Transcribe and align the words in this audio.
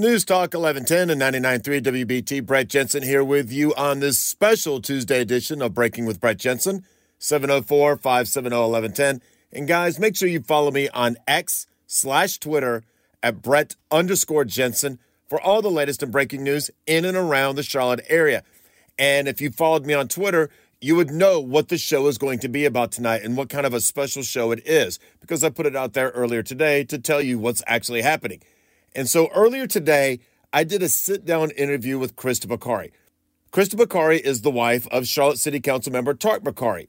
News 0.00 0.24
Talk 0.24 0.54
1110 0.54 1.10
and 1.10 1.20
99.3 1.20 2.06
WBT. 2.06 2.46
Brett 2.46 2.68
Jensen 2.68 3.02
here 3.02 3.22
with 3.22 3.52
you 3.52 3.74
on 3.74 4.00
this 4.00 4.18
special 4.18 4.80
Tuesday 4.80 5.20
edition 5.20 5.60
of 5.60 5.74
Breaking 5.74 6.06
with 6.06 6.22
Brett 6.22 6.38
Jensen, 6.38 6.86
704 7.18 7.98
570 7.98 8.56
1110. 8.56 9.20
And 9.52 9.68
guys, 9.68 9.98
make 9.98 10.16
sure 10.16 10.26
you 10.26 10.40
follow 10.40 10.70
me 10.70 10.88
on 10.94 11.18
X 11.28 11.66
slash 11.86 12.38
Twitter 12.38 12.82
at 13.22 13.42
Brett 13.42 13.76
underscore 13.90 14.46
Jensen 14.46 14.98
for 15.28 15.38
all 15.38 15.60
the 15.60 15.70
latest 15.70 16.02
and 16.02 16.10
breaking 16.10 16.44
news 16.44 16.70
in 16.86 17.04
and 17.04 17.14
around 17.14 17.56
the 17.56 17.62
Charlotte 17.62 18.06
area. 18.08 18.42
And 18.98 19.28
if 19.28 19.42
you 19.42 19.50
followed 19.50 19.84
me 19.84 19.92
on 19.92 20.08
Twitter, 20.08 20.48
you 20.80 20.96
would 20.96 21.10
know 21.10 21.40
what 21.40 21.68
the 21.68 21.76
show 21.76 22.06
is 22.06 22.16
going 22.16 22.38
to 22.38 22.48
be 22.48 22.64
about 22.64 22.90
tonight 22.90 23.22
and 23.22 23.36
what 23.36 23.50
kind 23.50 23.66
of 23.66 23.74
a 23.74 23.80
special 23.80 24.22
show 24.22 24.50
it 24.50 24.66
is 24.66 24.98
because 25.20 25.44
I 25.44 25.50
put 25.50 25.66
it 25.66 25.76
out 25.76 25.92
there 25.92 26.08
earlier 26.12 26.42
today 26.42 26.84
to 26.84 26.98
tell 26.98 27.20
you 27.20 27.38
what's 27.38 27.62
actually 27.66 28.00
happening. 28.00 28.40
And 28.94 29.08
so 29.08 29.28
earlier 29.34 29.66
today, 29.66 30.20
I 30.52 30.64
did 30.64 30.82
a 30.82 30.88
sit 30.88 31.24
down 31.24 31.50
interview 31.52 31.98
with 31.98 32.16
Krista 32.16 32.46
Bokhari. 32.46 32.90
Krista 33.52 33.74
Bokhari 33.74 34.20
is 34.20 34.42
the 34.42 34.50
wife 34.50 34.86
of 34.88 35.06
Charlotte 35.06 35.38
City 35.38 35.60
Council 35.60 35.92
member 35.92 36.14
Tariq 36.14 36.40
Bokhari. 36.40 36.88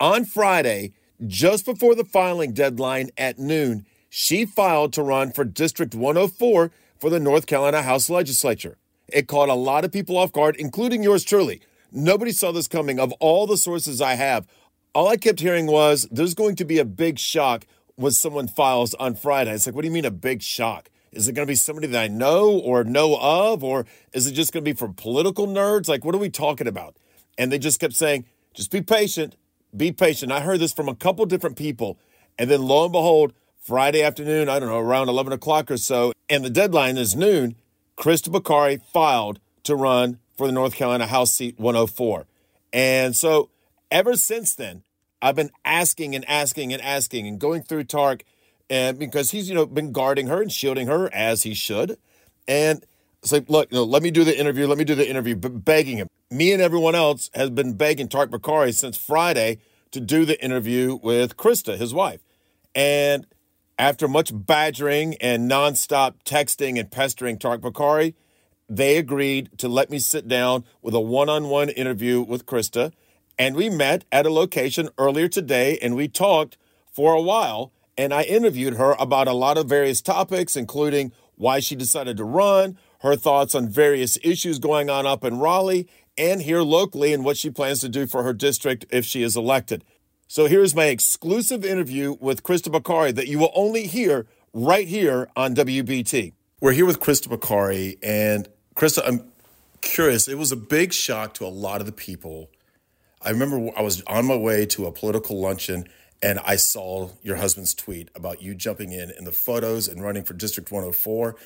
On 0.00 0.24
Friday, 0.24 0.92
just 1.26 1.64
before 1.64 1.94
the 1.94 2.04
filing 2.04 2.52
deadline 2.52 3.10
at 3.16 3.38
noon, 3.38 3.86
she 4.10 4.44
filed 4.44 4.92
to 4.92 5.02
run 5.02 5.32
for 5.32 5.44
District 5.44 5.94
104 5.94 6.70
for 6.98 7.10
the 7.10 7.20
North 7.20 7.46
Carolina 7.46 7.82
House 7.82 8.08
Legislature. 8.10 8.78
It 9.08 9.26
caught 9.26 9.48
a 9.48 9.54
lot 9.54 9.84
of 9.84 9.92
people 9.92 10.16
off 10.16 10.32
guard, 10.32 10.56
including 10.56 11.02
yours 11.02 11.24
truly. 11.24 11.62
Nobody 11.90 12.32
saw 12.32 12.52
this 12.52 12.68
coming. 12.68 13.00
Of 13.00 13.12
all 13.12 13.46
the 13.46 13.56
sources 13.56 14.02
I 14.02 14.14
have, 14.14 14.46
all 14.94 15.08
I 15.08 15.16
kept 15.16 15.40
hearing 15.40 15.66
was 15.66 16.06
there's 16.10 16.34
going 16.34 16.56
to 16.56 16.64
be 16.64 16.78
a 16.78 16.84
big 16.84 17.18
shock 17.18 17.66
when 17.96 18.12
someone 18.12 18.48
files 18.48 18.94
on 18.94 19.14
Friday. 19.14 19.52
It's 19.52 19.66
like, 19.66 19.74
what 19.74 19.82
do 19.82 19.88
you 19.88 19.94
mean 19.94 20.04
a 20.04 20.10
big 20.10 20.42
shock? 20.42 20.90
Is 21.12 21.28
it 21.28 21.32
going 21.32 21.46
to 21.46 21.50
be 21.50 21.54
somebody 21.56 21.86
that 21.88 22.02
I 22.02 22.08
know 22.08 22.58
or 22.58 22.84
know 22.84 23.16
of? 23.20 23.64
Or 23.64 23.86
is 24.12 24.26
it 24.26 24.32
just 24.32 24.52
going 24.52 24.64
to 24.64 24.70
be 24.70 24.76
for 24.76 24.88
political 24.88 25.46
nerds? 25.46 25.88
Like, 25.88 26.04
what 26.04 26.14
are 26.14 26.18
we 26.18 26.30
talking 26.30 26.66
about? 26.66 26.96
And 27.36 27.52
they 27.52 27.58
just 27.58 27.80
kept 27.80 27.94
saying, 27.94 28.26
just 28.54 28.70
be 28.70 28.82
patient, 28.82 29.36
be 29.76 29.92
patient. 29.92 30.32
I 30.32 30.40
heard 30.40 30.60
this 30.60 30.72
from 30.72 30.88
a 30.88 30.94
couple 30.94 31.24
different 31.26 31.56
people. 31.56 31.98
And 32.38 32.50
then 32.50 32.62
lo 32.62 32.84
and 32.84 32.92
behold, 32.92 33.32
Friday 33.60 34.02
afternoon, 34.02 34.48
I 34.48 34.58
don't 34.58 34.68
know, 34.68 34.78
around 34.78 35.08
11 35.08 35.32
o'clock 35.32 35.70
or 35.70 35.76
so, 35.76 36.12
and 36.28 36.44
the 36.44 36.50
deadline 36.50 36.96
is 36.96 37.14
noon, 37.14 37.56
Krista 37.96 38.28
Bokhari 38.28 38.82
filed 38.82 39.40
to 39.64 39.74
run 39.74 40.18
for 40.36 40.46
the 40.46 40.52
North 40.52 40.74
Carolina 40.74 41.06
House 41.06 41.32
seat 41.32 41.58
104. 41.58 42.26
And 42.72 43.14
so 43.14 43.50
ever 43.90 44.14
since 44.14 44.54
then, 44.54 44.84
I've 45.20 45.36
been 45.36 45.50
asking 45.64 46.14
and 46.14 46.24
asking 46.28 46.72
and 46.72 46.80
asking 46.80 47.26
and 47.26 47.38
going 47.38 47.62
through 47.62 47.84
Tariq 47.84 48.22
and 48.70 48.98
because 48.98 49.30
he's 49.30 49.48
you 49.48 49.54
know 49.54 49.66
been 49.66 49.92
guarding 49.92 50.26
her 50.26 50.40
and 50.42 50.52
shielding 50.52 50.86
her 50.86 51.12
as 51.12 51.42
he 51.42 51.54
should, 51.54 51.98
and 52.46 52.84
it's 53.22 53.32
like, 53.32 53.48
look, 53.48 53.70
you 53.72 53.78
know, 53.78 53.84
let 53.84 54.02
me 54.02 54.10
do 54.10 54.24
the 54.24 54.38
interview, 54.38 54.66
let 54.66 54.78
me 54.78 54.84
do 54.84 54.94
the 54.94 55.08
interview, 55.08 55.34
but 55.34 55.64
begging 55.64 55.96
him. 55.96 56.08
Me 56.30 56.52
and 56.52 56.62
everyone 56.62 56.94
else 56.94 57.30
has 57.34 57.50
been 57.50 57.74
begging 57.74 58.08
Tariq 58.08 58.28
Bokhari 58.28 58.74
since 58.74 58.96
Friday 58.96 59.58
to 59.90 60.00
do 60.00 60.24
the 60.24 60.42
interview 60.42 60.98
with 61.02 61.36
Krista, 61.36 61.76
his 61.76 61.92
wife, 61.94 62.20
and 62.74 63.26
after 63.78 64.08
much 64.08 64.30
badgering 64.34 65.14
and 65.16 65.50
nonstop 65.50 66.14
texting 66.24 66.78
and 66.78 66.90
pestering 66.90 67.38
Tariq 67.38 67.58
Bokhari, 67.58 68.14
they 68.68 68.98
agreed 68.98 69.56
to 69.58 69.68
let 69.68 69.88
me 69.88 69.98
sit 69.98 70.28
down 70.28 70.64
with 70.82 70.94
a 70.94 71.00
one-on-one 71.00 71.70
interview 71.70 72.20
with 72.20 72.44
Krista, 72.44 72.92
and 73.38 73.56
we 73.56 73.70
met 73.70 74.04
at 74.12 74.26
a 74.26 74.30
location 74.30 74.90
earlier 74.98 75.28
today, 75.28 75.78
and 75.80 75.96
we 75.96 76.08
talked 76.08 76.58
for 76.92 77.14
a 77.14 77.22
while 77.22 77.72
and 77.98 78.14
I 78.14 78.22
interviewed 78.22 78.74
her 78.74 78.94
about 78.98 79.26
a 79.26 79.32
lot 79.32 79.58
of 79.58 79.66
various 79.66 80.00
topics, 80.00 80.56
including 80.56 81.12
why 81.34 81.58
she 81.58 81.74
decided 81.74 82.16
to 82.16 82.24
run, 82.24 82.78
her 83.00 83.16
thoughts 83.16 83.56
on 83.56 83.68
various 83.68 84.16
issues 84.22 84.60
going 84.60 84.88
on 84.88 85.04
up 85.04 85.24
in 85.24 85.38
Raleigh 85.38 85.88
and 86.16 86.42
here 86.42 86.62
locally, 86.62 87.12
and 87.12 87.24
what 87.24 87.36
she 87.36 87.50
plans 87.50 87.80
to 87.80 87.88
do 87.88 88.06
for 88.06 88.22
her 88.22 88.32
district 88.32 88.86
if 88.90 89.04
she 89.04 89.22
is 89.22 89.36
elected. 89.36 89.84
So 90.28 90.46
here's 90.46 90.74
my 90.74 90.86
exclusive 90.86 91.64
interview 91.64 92.16
with 92.20 92.42
Krista 92.42 92.72
Bokhari 92.72 93.14
that 93.14 93.28
you 93.28 93.38
will 93.38 93.52
only 93.54 93.86
hear 93.86 94.26
right 94.52 94.86
here 94.86 95.28
on 95.36 95.54
WBT. 95.54 96.32
We're 96.60 96.72
here 96.72 96.86
with 96.86 97.00
Krista 97.00 97.28
Bokhari, 97.28 97.98
and 98.02 98.48
Krista, 98.74 99.02
I'm 99.06 99.30
curious. 99.80 100.28
It 100.28 100.38
was 100.38 100.52
a 100.52 100.56
big 100.56 100.92
shock 100.92 101.34
to 101.34 101.46
a 101.46 101.48
lot 101.48 101.80
of 101.80 101.86
the 101.86 101.92
people. 101.92 102.50
I 103.22 103.30
remember 103.30 103.70
I 103.76 103.82
was 103.82 104.02
on 104.02 104.26
my 104.26 104.36
way 104.36 104.66
to 104.66 104.86
a 104.86 104.92
political 104.92 105.40
luncheon 105.40 105.88
and 106.22 106.40
I 106.40 106.56
saw 106.56 107.10
your 107.22 107.36
husband's 107.36 107.74
tweet 107.74 108.10
about 108.14 108.42
you 108.42 108.54
jumping 108.54 108.92
in 108.92 109.12
in 109.16 109.24
the 109.24 109.32
photos 109.32 109.88
and 109.88 110.02
running 110.02 110.24
for 110.24 110.34
District 110.34 110.70
104. 110.70 111.36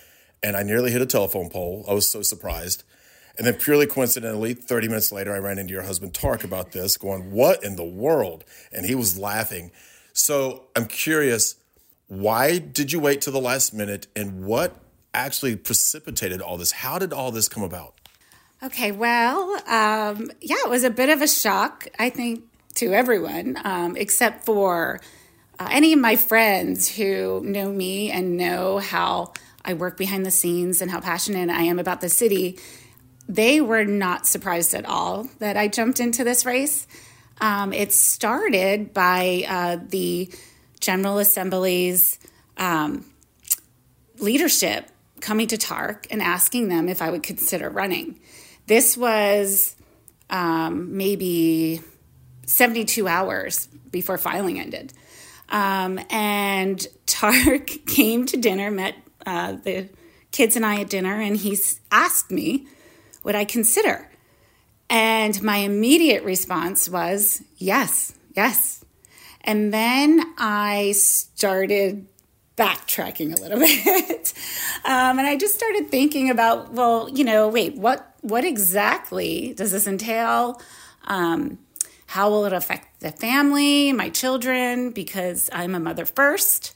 And 0.42 0.56
I 0.56 0.62
nearly 0.62 0.90
hit 0.90 1.02
a 1.02 1.06
telephone 1.06 1.50
pole. 1.50 1.84
I 1.88 1.92
was 1.92 2.08
so 2.08 2.22
surprised. 2.22 2.82
And 3.38 3.46
then, 3.46 3.54
purely 3.54 3.86
coincidentally, 3.86 4.52
30 4.54 4.88
minutes 4.88 5.10
later, 5.12 5.34
I 5.34 5.38
ran 5.38 5.58
into 5.58 5.72
your 5.72 5.82
husband, 5.82 6.12
Tariq, 6.12 6.44
about 6.44 6.72
this, 6.72 6.96
going, 6.96 7.32
What 7.32 7.64
in 7.64 7.76
the 7.76 7.84
world? 7.84 8.44
And 8.72 8.84
he 8.84 8.94
was 8.94 9.18
laughing. 9.18 9.70
So 10.12 10.64
I'm 10.76 10.86
curious, 10.86 11.56
why 12.08 12.58
did 12.58 12.92
you 12.92 13.00
wait 13.00 13.22
till 13.22 13.32
the 13.32 13.40
last 13.40 13.72
minute 13.72 14.06
and 14.14 14.44
what 14.44 14.76
actually 15.14 15.56
precipitated 15.56 16.42
all 16.42 16.58
this? 16.58 16.72
How 16.72 16.98
did 16.98 17.12
all 17.12 17.30
this 17.30 17.48
come 17.48 17.62
about? 17.62 17.94
Okay, 18.62 18.92
well, 18.92 19.54
um, 19.66 20.30
yeah, 20.40 20.56
it 20.64 20.68
was 20.70 20.84
a 20.84 20.90
bit 20.90 21.08
of 21.08 21.22
a 21.22 21.26
shock. 21.26 21.88
I 21.98 22.10
think 22.10 22.44
to 22.76 22.92
everyone, 22.92 23.58
um, 23.64 23.96
except 23.96 24.44
for 24.44 25.00
uh, 25.58 25.68
any 25.70 25.92
of 25.92 25.98
my 25.98 26.16
friends 26.16 26.88
who 26.96 27.40
know 27.44 27.70
me 27.70 28.10
and 28.10 28.36
know 28.36 28.78
how 28.78 29.32
I 29.64 29.74
work 29.74 29.96
behind 29.96 30.26
the 30.26 30.30
scenes 30.30 30.80
and 30.80 30.90
how 30.90 31.00
passionate 31.00 31.50
I 31.50 31.62
am 31.62 31.78
about 31.78 32.00
the 32.00 32.08
city. 32.08 32.58
They 33.28 33.60
were 33.60 33.84
not 33.84 34.26
surprised 34.26 34.74
at 34.74 34.84
all 34.86 35.28
that 35.38 35.56
I 35.56 35.68
jumped 35.68 36.00
into 36.00 36.24
this 36.24 36.44
race. 36.44 36.86
Um, 37.40 37.72
it 37.72 37.92
started 37.92 38.92
by 38.92 39.44
uh, 39.48 39.78
the 39.88 40.32
General 40.80 41.18
Assembly's 41.18 42.18
um, 42.56 43.04
leadership 44.18 44.88
coming 45.20 45.46
to 45.48 45.56
Tariq 45.56 46.06
and 46.10 46.20
asking 46.20 46.68
them 46.68 46.88
if 46.88 47.00
I 47.00 47.10
would 47.10 47.22
consider 47.22 47.70
running. 47.70 48.18
This 48.66 48.96
was 48.96 49.76
um, 50.30 50.96
maybe 50.96 51.80
72 52.46 53.06
hours 53.08 53.68
before 53.90 54.18
filing 54.18 54.58
ended. 54.58 54.92
Um, 55.48 56.00
and 56.10 56.78
Tariq 57.06 57.86
came 57.86 58.26
to 58.26 58.36
dinner, 58.36 58.70
met 58.70 58.96
uh, 59.26 59.52
the 59.52 59.88
kids 60.30 60.56
and 60.56 60.66
I 60.66 60.80
at 60.80 60.90
dinner, 60.90 61.20
and 61.20 61.36
he 61.36 61.58
asked 61.90 62.30
me, 62.30 62.66
Would 63.22 63.34
I 63.34 63.44
consider? 63.44 64.08
And 64.90 65.42
my 65.42 65.58
immediate 65.58 66.24
response 66.24 66.88
was, 66.88 67.42
Yes, 67.56 68.14
yes. 68.34 68.84
And 69.42 69.72
then 69.72 70.22
I 70.38 70.92
started 70.92 72.06
backtracking 72.56 73.36
a 73.36 73.40
little 73.40 73.58
bit. 73.60 74.32
um, 74.84 75.18
and 75.18 75.26
I 75.26 75.36
just 75.36 75.54
started 75.54 75.90
thinking 75.90 76.30
about, 76.30 76.72
well, 76.72 77.08
you 77.08 77.24
know, 77.24 77.48
wait, 77.48 77.76
what, 77.76 78.14
what 78.20 78.44
exactly 78.44 79.54
does 79.54 79.72
this 79.72 79.86
entail? 79.86 80.60
Um, 81.04 81.58
how 82.12 82.28
will 82.28 82.44
it 82.44 82.52
affect 82.52 83.00
the 83.00 83.10
family, 83.10 83.90
my 83.90 84.10
children, 84.10 84.90
because 84.90 85.48
I'm 85.50 85.74
a 85.74 85.80
mother 85.80 86.04
first? 86.04 86.74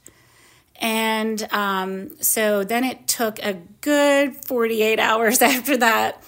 And 0.80 1.46
um, 1.52 2.18
so 2.22 2.64
then 2.64 2.84
it 2.84 3.06
took 3.06 3.38
a 3.40 3.60
good 3.82 4.34
48 4.46 4.98
hours 5.08 5.42
after 5.42 5.76
that 5.76 6.22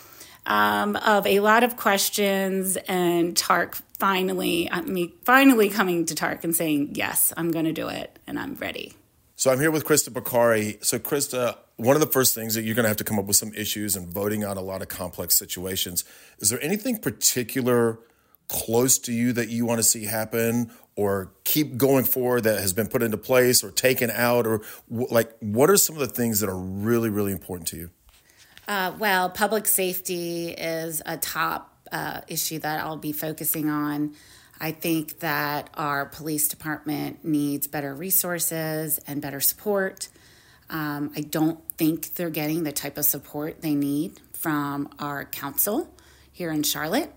um, 0.45 0.97
of 0.97 1.27
a 1.27 1.41
lot 1.41 1.65
of 1.65 1.79
questions 1.79 2.77
and 2.87 3.35
Tariq 3.35 3.81
finally, 3.99 4.69
uh, 4.69 4.83
me 4.83 5.15
finally 5.25 5.71
coming 5.71 6.05
to 6.05 6.15
Tariq 6.15 6.45
and 6.45 6.55
saying, 6.55 6.91
yes, 6.93 7.33
I'm 7.35 7.51
going 7.51 7.65
to 7.65 7.73
do 7.73 7.89
it 7.89 8.19
and 8.27 8.39
I'm 8.39 8.57
ready. 8.57 8.93
So 9.37 9.51
I'm 9.51 9.59
here 9.59 9.71
with 9.71 9.87
Krista 9.87 10.11
Bokhari. 10.11 10.85
So 10.85 10.99
Krista, 10.99 11.57
one 11.77 11.97
of 11.97 12.01
the 12.01 12.09
first 12.09 12.35
things 12.35 12.55
that 12.57 12.63
you're 12.63 12.75
going 12.75 12.85
to 12.85 12.89
have 12.89 12.99
to 12.99 13.05
come 13.05 13.19
up 13.19 13.25
with 13.25 13.37
some 13.37 13.55
issues 13.55 13.97
and 13.97 14.07
voting 14.07 14.45
on 14.45 14.59
a 14.59 14.63
lot 14.63 14.83
of 14.83 14.89
complex 14.89 15.39
situations. 15.39 16.05
Is 16.41 16.51
there 16.51 16.63
anything 16.63 16.99
particular 16.99 18.01
close 18.49 18.99
to 18.99 19.13
you 19.13 19.33
that 19.35 19.49
you 19.49 19.67
want 19.67 19.79
to 19.79 19.83
see 19.83 20.07
happen 20.07 20.71
or 20.97 21.31
keep 21.45 21.77
going 21.77 22.05
forward 22.05 22.43
that 22.43 22.61
has 22.61 22.73
been 22.73 22.89
put 22.89 23.03
into 23.03 23.17
place 23.17 23.63
or 23.63 23.71
taken 23.71 24.11
out 24.11 24.47
or 24.47 24.63
like 24.89 25.31
what 25.39 25.71
are 25.71 25.77
some 25.77 25.95
of 25.95 26.01
the 26.01 26.09
things 26.09 26.41
that 26.41 26.49
are 26.49 26.59
really 26.59 27.11
really 27.11 27.33
important 27.33 27.69
to 27.69 27.77
you? 27.77 27.91
Uh, 28.67 28.93
well 28.99 29.29
public 29.31 29.67
safety 29.69 30.49
is 30.49 31.03
a 31.07 31.17
top 31.17 31.75
uh, 31.93 32.21
issue 32.27 32.59
that 32.59 32.81
i'll 32.85 32.97
be 32.97 33.13
focusing 33.13 33.69
on. 33.69 34.15
I 34.61 34.73
think 34.73 35.21
that 35.21 35.71
our 35.75 36.07
police 36.07 36.49
department 36.49 37.25
needs 37.25 37.69
better 37.69 37.95
resources 37.95 38.99
and 39.07 39.23
better 39.23 39.41
support. 39.41 40.09
Um, 40.71 41.13
i 41.17 41.21
don't 41.21 41.61
think 41.77 42.15
they're 42.15 42.29
getting 42.29 42.65
the 42.65 42.73
type 42.73 42.99
of 42.99 43.05
support 43.05 43.61
they 43.61 43.75
need 43.75 44.21
from 44.33 44.89
our 44.99 45.25
council 45.25 45.95
here 46.33 46.51
in 46.51 46.63
charlotte 46.63 47.13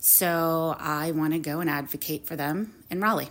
so 0.00 0.76
I 0.78 1.12
want 1.12 1.34
to 1.34 1.38
go 1.38 1.60
and 1.60 1.70
advocate 1.70 2.26
for 2.26 2.34
them 2.34 2.74
in 2.90 3.00
Raleigh. 3.00 3.28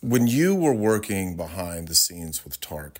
When 0.00 0.26
you 0.26 0.54
were 0.54 0.74
working 0.74 1.36
behind 1.36 1.88
the 1.88 1.94
scenes 1.94 2.44
with 2.44 2.60
Tariq, 2.60 2.96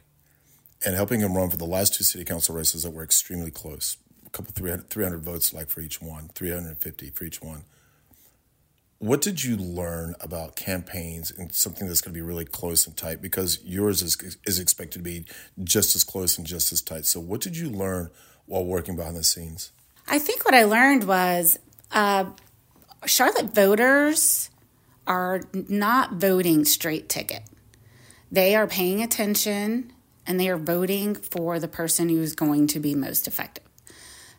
and 0.85 0.95
helping 0.95 1.21
him 1.21 1.37
run 1.37 1.51
for 1.51 1.57
the 1.57 1.65
last 1.65 1.95
two 1.95 2.05
city 2.05 2.25
council 2.25 2.55
races 2.55 2.83
that 2.83 2.91
were 2.91 3.03
extremely 3.03 3.51
close. 3.51 3.97
A 4.27 4.31
couple 4.31 4.53
300, 4.53 4.91
300 4.91 5.23
votes 5.23 5.55
like 5.55 5.69
for 5.69 5.81
each 5.81 6.03
one, 6.03 6.29
350 6.35 7.11
for 7.11 7.25
each 7.25 7.41
one. 7.41 7.65
What 8.99 9.21
did 9.21 9.43
you 9.43 9.57
learn 9.57 10.15
about 10.21 10.57
campaigns 10.57 11.31
and 11.31 11.53
something 11.53 11.89
that's 11.89 12.01
going 12.01 12.15
to 12.15 12.19
be 12.19 12.23
really 12.23 12.45
close 12.45 12.87
and 12.87 12.97
tight? 12.97 13.21
Because 13.21 13.61
yours 13.65 14.03
is, 14.03 14.17
is 14.47 14.59
expected 14.59 14.99
to 14.99 15.05
be 15.05 15.27
just 15.63 15.95
as 15.97 16.05
close 16.05 16.39
and 16.39 16.47
just 16.47 16.73
as 16.73 16.81
tight. 16.81 17.05
So, 17.05 17.21
what 17.21 17.41
did 17.41 17.57
you 17.57 17.69
learn 17.69 18.11
while 18.47 18.65
working 18.65 18.97
behind 18.97 19.17
the 19.17 19.25
scenes? 19.25 19.73
I 20.09 20.19
think 20.19 20.45
what 20.45 20.55
I 20.55 20.65
learned 20.65 21.05
was 21.05 21.59
uh, 21.93 22.27
Charlotte 23.07 23.55
voters 23.55 24.51
are 25.07 25.43
not 25.53 26.15
voting 26.15 26.65
straight 26.65 27.09
ticket. 27.09 27.43
They 28.33 28.57
are 28.57 28.67
paying 28.67 29.03
attention 29.03 29.93
and 30.27 30.41
they 30.41 30.49
are 30.49 30.57
voting 30.57 31.15
for 31.15 31.59
the 31.59 31.69
person 31.69 32.09
who's 32.09 32.35
going 32.35 32.67
to 32.69 32.81
be 32.81 32.95
most 32.95 33.29
effective. 33.29 33.65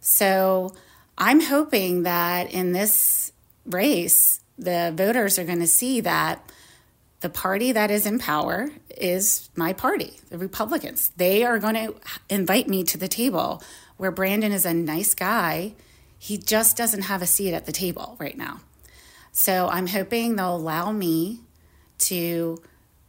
So 0.02 0.74
I'm 1.18 1.42
hoping 1.42 2.04
that 2.04 2.52
in 2.52 2.72
this 2.72 3.32
race, 3.66 4.42
the 4.58 4.94
voters 4.96 5.38
are 5.40 5.44
going 5.44 5.60
to 5.60 5.68
see 5.68 6.02
that 6.02 6.52
the 7.22 7.30
party 7.30 7.72
that 7.72 7.90
is 7.90 8.06
in 8.06 8.20
power 8.20 8.70
is 8.98 9.50
my 9.56 9.74
party, 9.74 10.20
the 10.30 10.38
Republicans. 10.38 11.12
They 11.18 11.44
are 11.44 11.60
going 11.60 11.76
to 11.76 11.96
invite 12.30 12.68
me 12.68 12.84
to 12.86 12.98
the 12.98 13.08
table 13.08 13.64
where 13.98 14.12
Brandon 14.12 14.52
is 14.52 14.66
a 14.66 14.74
nice 14.74 15.14
guy. 15.14 15.74
He 16.26 16.40
just 16.40 16.76
doesn't 16.76 17.04
have 17.04 17.22
a 17.22 17.28
seat 17.28 17.54
at 17.54 17.68
the 17.68 17.72
table 17.72 18.16
right 18.18 18.36
now. 18.36 18.62
So 19.32 19.68
I'm 19.68 19.86
hoping 19.86 20.38
they'll 20.38 20.56
allow 20.56 20.92
me 20.92 21.42
to 22.00 22.64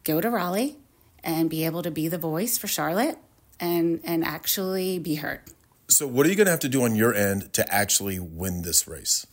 go 0.04 0.20
to 0.20 0.28
Raleigh 0.28 0.76
and 1.24 1.48
be 1.48 1.64
able 1.64 1.80
to 1.80 1.90
be 1.90 2.08
the 2.08 2.18
voice 2.18 2.58
for 2.58 2.66
Charlotte 2.66 3.16
and 3.58 4.00
and 4.04 4.22
actually 4.22 4.98
be 4.98 5.14
heard. 5.14 5.40
So 5.88 6.06
what 6.06 6.26
are 6.26 6.28
you 6.28 6.36
going 6.36 6.44
to 6.44 6.50
have 6.50 6.60
to 6.60 6.68
do 6.68 6.82
on 6.82 6.94
your 6.94 7.14
end 7.14 7.54
to 7.54 7.74
actually 7.74 8.18
win 8.18 8.60
this 8.60 8.86
race? 8.86 9.26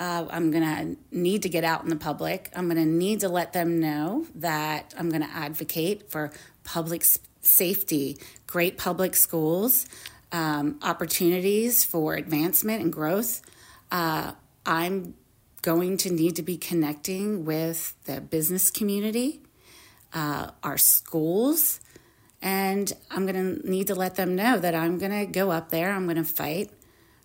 Uh, 0.00 0.26
I'm 0.28 0.50
going 0.50 0.64
to 0.64 1.16
need 1.16 1.42
to 1.42 1.48
get 1.48 1.62
out 1.62 1.84
in 1.84 1.90
the 1.90 2.02
public. 2.10 2.50
I'm 2.56 2.64
going 2.64 2.84
to 2.84 2.90
need 2.90 3.20
to 3.20 3.28
let 3.28 3.52
them 3.52 3.78
know 3.78 4.26
that 4.34 4.94
I'm 4.98 5.10
going 5.10 5.22
to 5.22 5.32
advocate 5.32 6.10
for 6.10 6.32
public 6.64 7.04
safety, 7.42 8.18
great 8.48 8.78
public 8.78 9.14
schools, 9.14 9.86
um, 10.32 10.78
opportunities 10.82 11.84
for 11.84 12.14
advancement 12.14 12.82
and 12.82 12.92
growth. 12.92 13.42
Uh, 13.90 14.32
I'm 14.66 15.14
going 15.60 15.96
to 15.98 16.10
need 16.10 16.34
to 16.36 16.42
be 16.42 16.56
connecting 16.56 17.44
with 17.44 17.94
the 18.04 18.20
business 18.20 18.70
community 18.70 19.42
uh, 20.12 20.50
our 20.62 20.78
schools. 20.78 21.80
And 22.40 22.92
I'm 23.10 23.26
going 23.26 23.60
to 23.60 23.70
need 23.70 23.86
to 23.86 23.94
let 23.94 24.16
them 24.16 24.34
know 24.34 24.58
that 24.58 24.74
I'm 24.74 24.98
going 24.98 25.12
to 25.12 25.26
go 25.26 25.50
up 25.50 25.70
there, 25.70 25.92
I'm 25.92 26.04
going 26.04 26.16
to 26.16 26.24
fight 26.24 26.70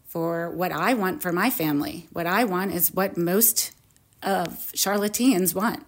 for 0.06 0.50
what 0.52 0.72
I 0.72 0.94
want 0.94 1.22
for 1.22 1.32
my 1.32 1.50
family. 1.50 2.08
What 2.12 2.28
I 2.28 2.44
want 2.44 2.74
is 2.74 2.94
what 2.94 3.18
most 3.18 3.72
of 4.24 4.72
Charlotteans 4.74 5.54
want. 5.54 5.86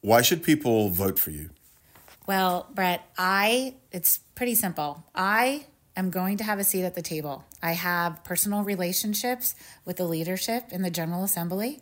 Why 0.00 0.22
should 0.22 0.42
people 0.42 0.88
vote 0.88 1.18
for 1.18 1.30
you? 1.30 1.50
Well, 2.26 2.68
Brett, 2.72 3.08
I 3.18 3.74
it's 3.90 4.18
pretty 4.34 4.54
simple. 4.54 5.04
I 5.14 5.66
am 5.96 6.10
going 6.10 6.36
to 6.38 6.44
have 6.44 6.58
a 6.58 6.64
seat 6.64 6.84
at 6.84 6.94
the 6.94 7.02
table. 7.02 7.44
I 7.62 7.72
have 7.72 8.24
personal 8.24 8.62
relationships 8.62 9.54
with 9.84 9.96
the 9.96 10.04
leadership 10.04 10.64
in 10.70 10.82
the 10.82 10.90
General 10.90 11.24
Assembly. 11.24 11.80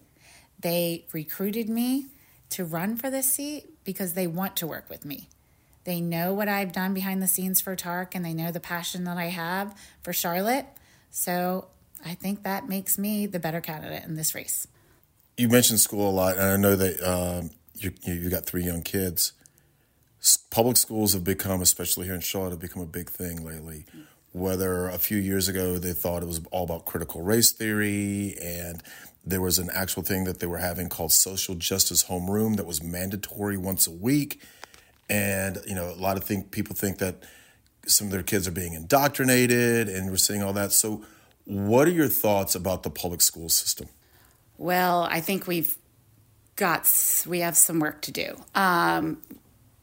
They 0.59 1.07
recruited 1.13 1.69
me 1.69 2.07
to 2.51 2.65
run 2.65 2.97
for 2.97 3.11
this 3.11 3.33
seat 3.33 3.67
because 3.85 4.15
they 4.15 4.27
want 4.27 4.57
to 4.57 4.67
work 4.67 4.91
with 4.91 5.05
me. 5.05 5.29
They 5.85 6.01
know 6.01 6.35
what 6.35 6.49
I've 6.49 6.73
done 6.73 6.93
behind 6.93 7.23
the 7.23 7.27
scenes 7.27 7.61
for 7.61 7.75
Tariq 7.75 8.09
and 8.15 8.25
they 8.25 8.35
know 8.35 8.53
the 8.53 8.61
passion 8.61 9.05
that 9.05 9.17
I 9.17 9.27
have 9.27 9.75
for 10.03 10.13
Charlotte. 10.13 10.67
So 11.11 11.69
I 12.05 12.15
think 12.15 12.43
that 12.43 12.69
makes 12.69 12.99
me 12.99 13.27
the 13.27 13.39
better 13.39 13.61
candidate 13.61 14.05
in 14.05 14.15
this 14.15 14.35
race. 14.35 14.67
You 15.37 15.49
mentioned 15.49 15.81
school 15.81 16.11
a 16.11 16.13
lot, 16.13 16.37
and 16.37 16.47
I 16.47 16.57
know 16.57 16.77
that 16.77 17.01
um, 17.03 17.51
you, 17.75 17.93
you 18.03 18.29
got 18.29 18.45
three 18.45 18.63
young 18.63 18.83
kids. 18.83 19.33
Public 20.51 20.77
schools 20.77 21.13
have 21.13 21.25
become, 21.25 21.63
especially 21.63 22.07
here 22.07 22.15
in 22.15 22.21
Charlotte, 22.21 22.51
have 22.51 22.61
become 22.61 22.83
a 22.83 22.87
big 22.87 23.09
thing 23.09 23.45
lately. 23.45 23.87
Whether 24.33 24.89
a 24.89 24.99
few 24.99 25.19
years 25.19 25.49
ago 25.49 25.79
they 25.79 25.93
thought 25.93 26.23
it 26.23 26.27
was 26.27 26.41
all 26.51 26.65
about 26.65 26.85
critical 26.85 27.23
race 27.23 27.53
theory 27.53 28.37
and 28.41 28.83
there 29.25 29.41
was 29.41 29.59
an 29.59 29.71
actual 29.75 30.03
thing 30.03 30.25
that 30.25 30.41
they 30.41 30.47
were 30.47 30.59
having 30.59 30.89
called 30.89 31.13
social 31.13 31.55
justice 31.55 32.05
homeroom 32.05 32.57
that 32.57 32.67
was 32.67 32.83
mandatory 32.83 33.57
once 33.57 33.87
a 33.87 33.91
week. 33.91 34.41
And, 35.09 35.59
you 35.67 35.75
know, 35.75 35.91
a 35.91 35.95
lot 35.97 36.17
of 36.17 36.25
think 36.25 36.51
people 36.51 36.75
think 36.75 36.99
that 36.99 37.17
some 37.87 38.07
of 38.07 38.13
their 38.13 38.23
kids 38.23 38.47
are 38.47 38.53
being 38.53 38.75
indoctrinated 38.75 39.89
and 39.89 40.11
we're 40.11 40.17
seeing 40.17 40.43
all 40.43 40.53
that. 40.53 40.73
So 40.73 41.05
what 41.45 41.89
are 41.89 41.93
your 41.93 42.09
thoughts 42.09 42.55
about 42.55 42.83
the 42.83 42.91
public 42.91 43.21
school 43.21 43.49
system? 43.49 43.89
Well, 44.57 45.09
I 45.11 45.21
think 45.21 45.47
we've 45.47 45.77
got 46.57 46.89
we 47.27 47.41
have 47.41 47.57
some 47.57 47.81
work 47.81 48.03
to 48.03 48.13
do. 48.13 48.37
Um, 48.55 49.21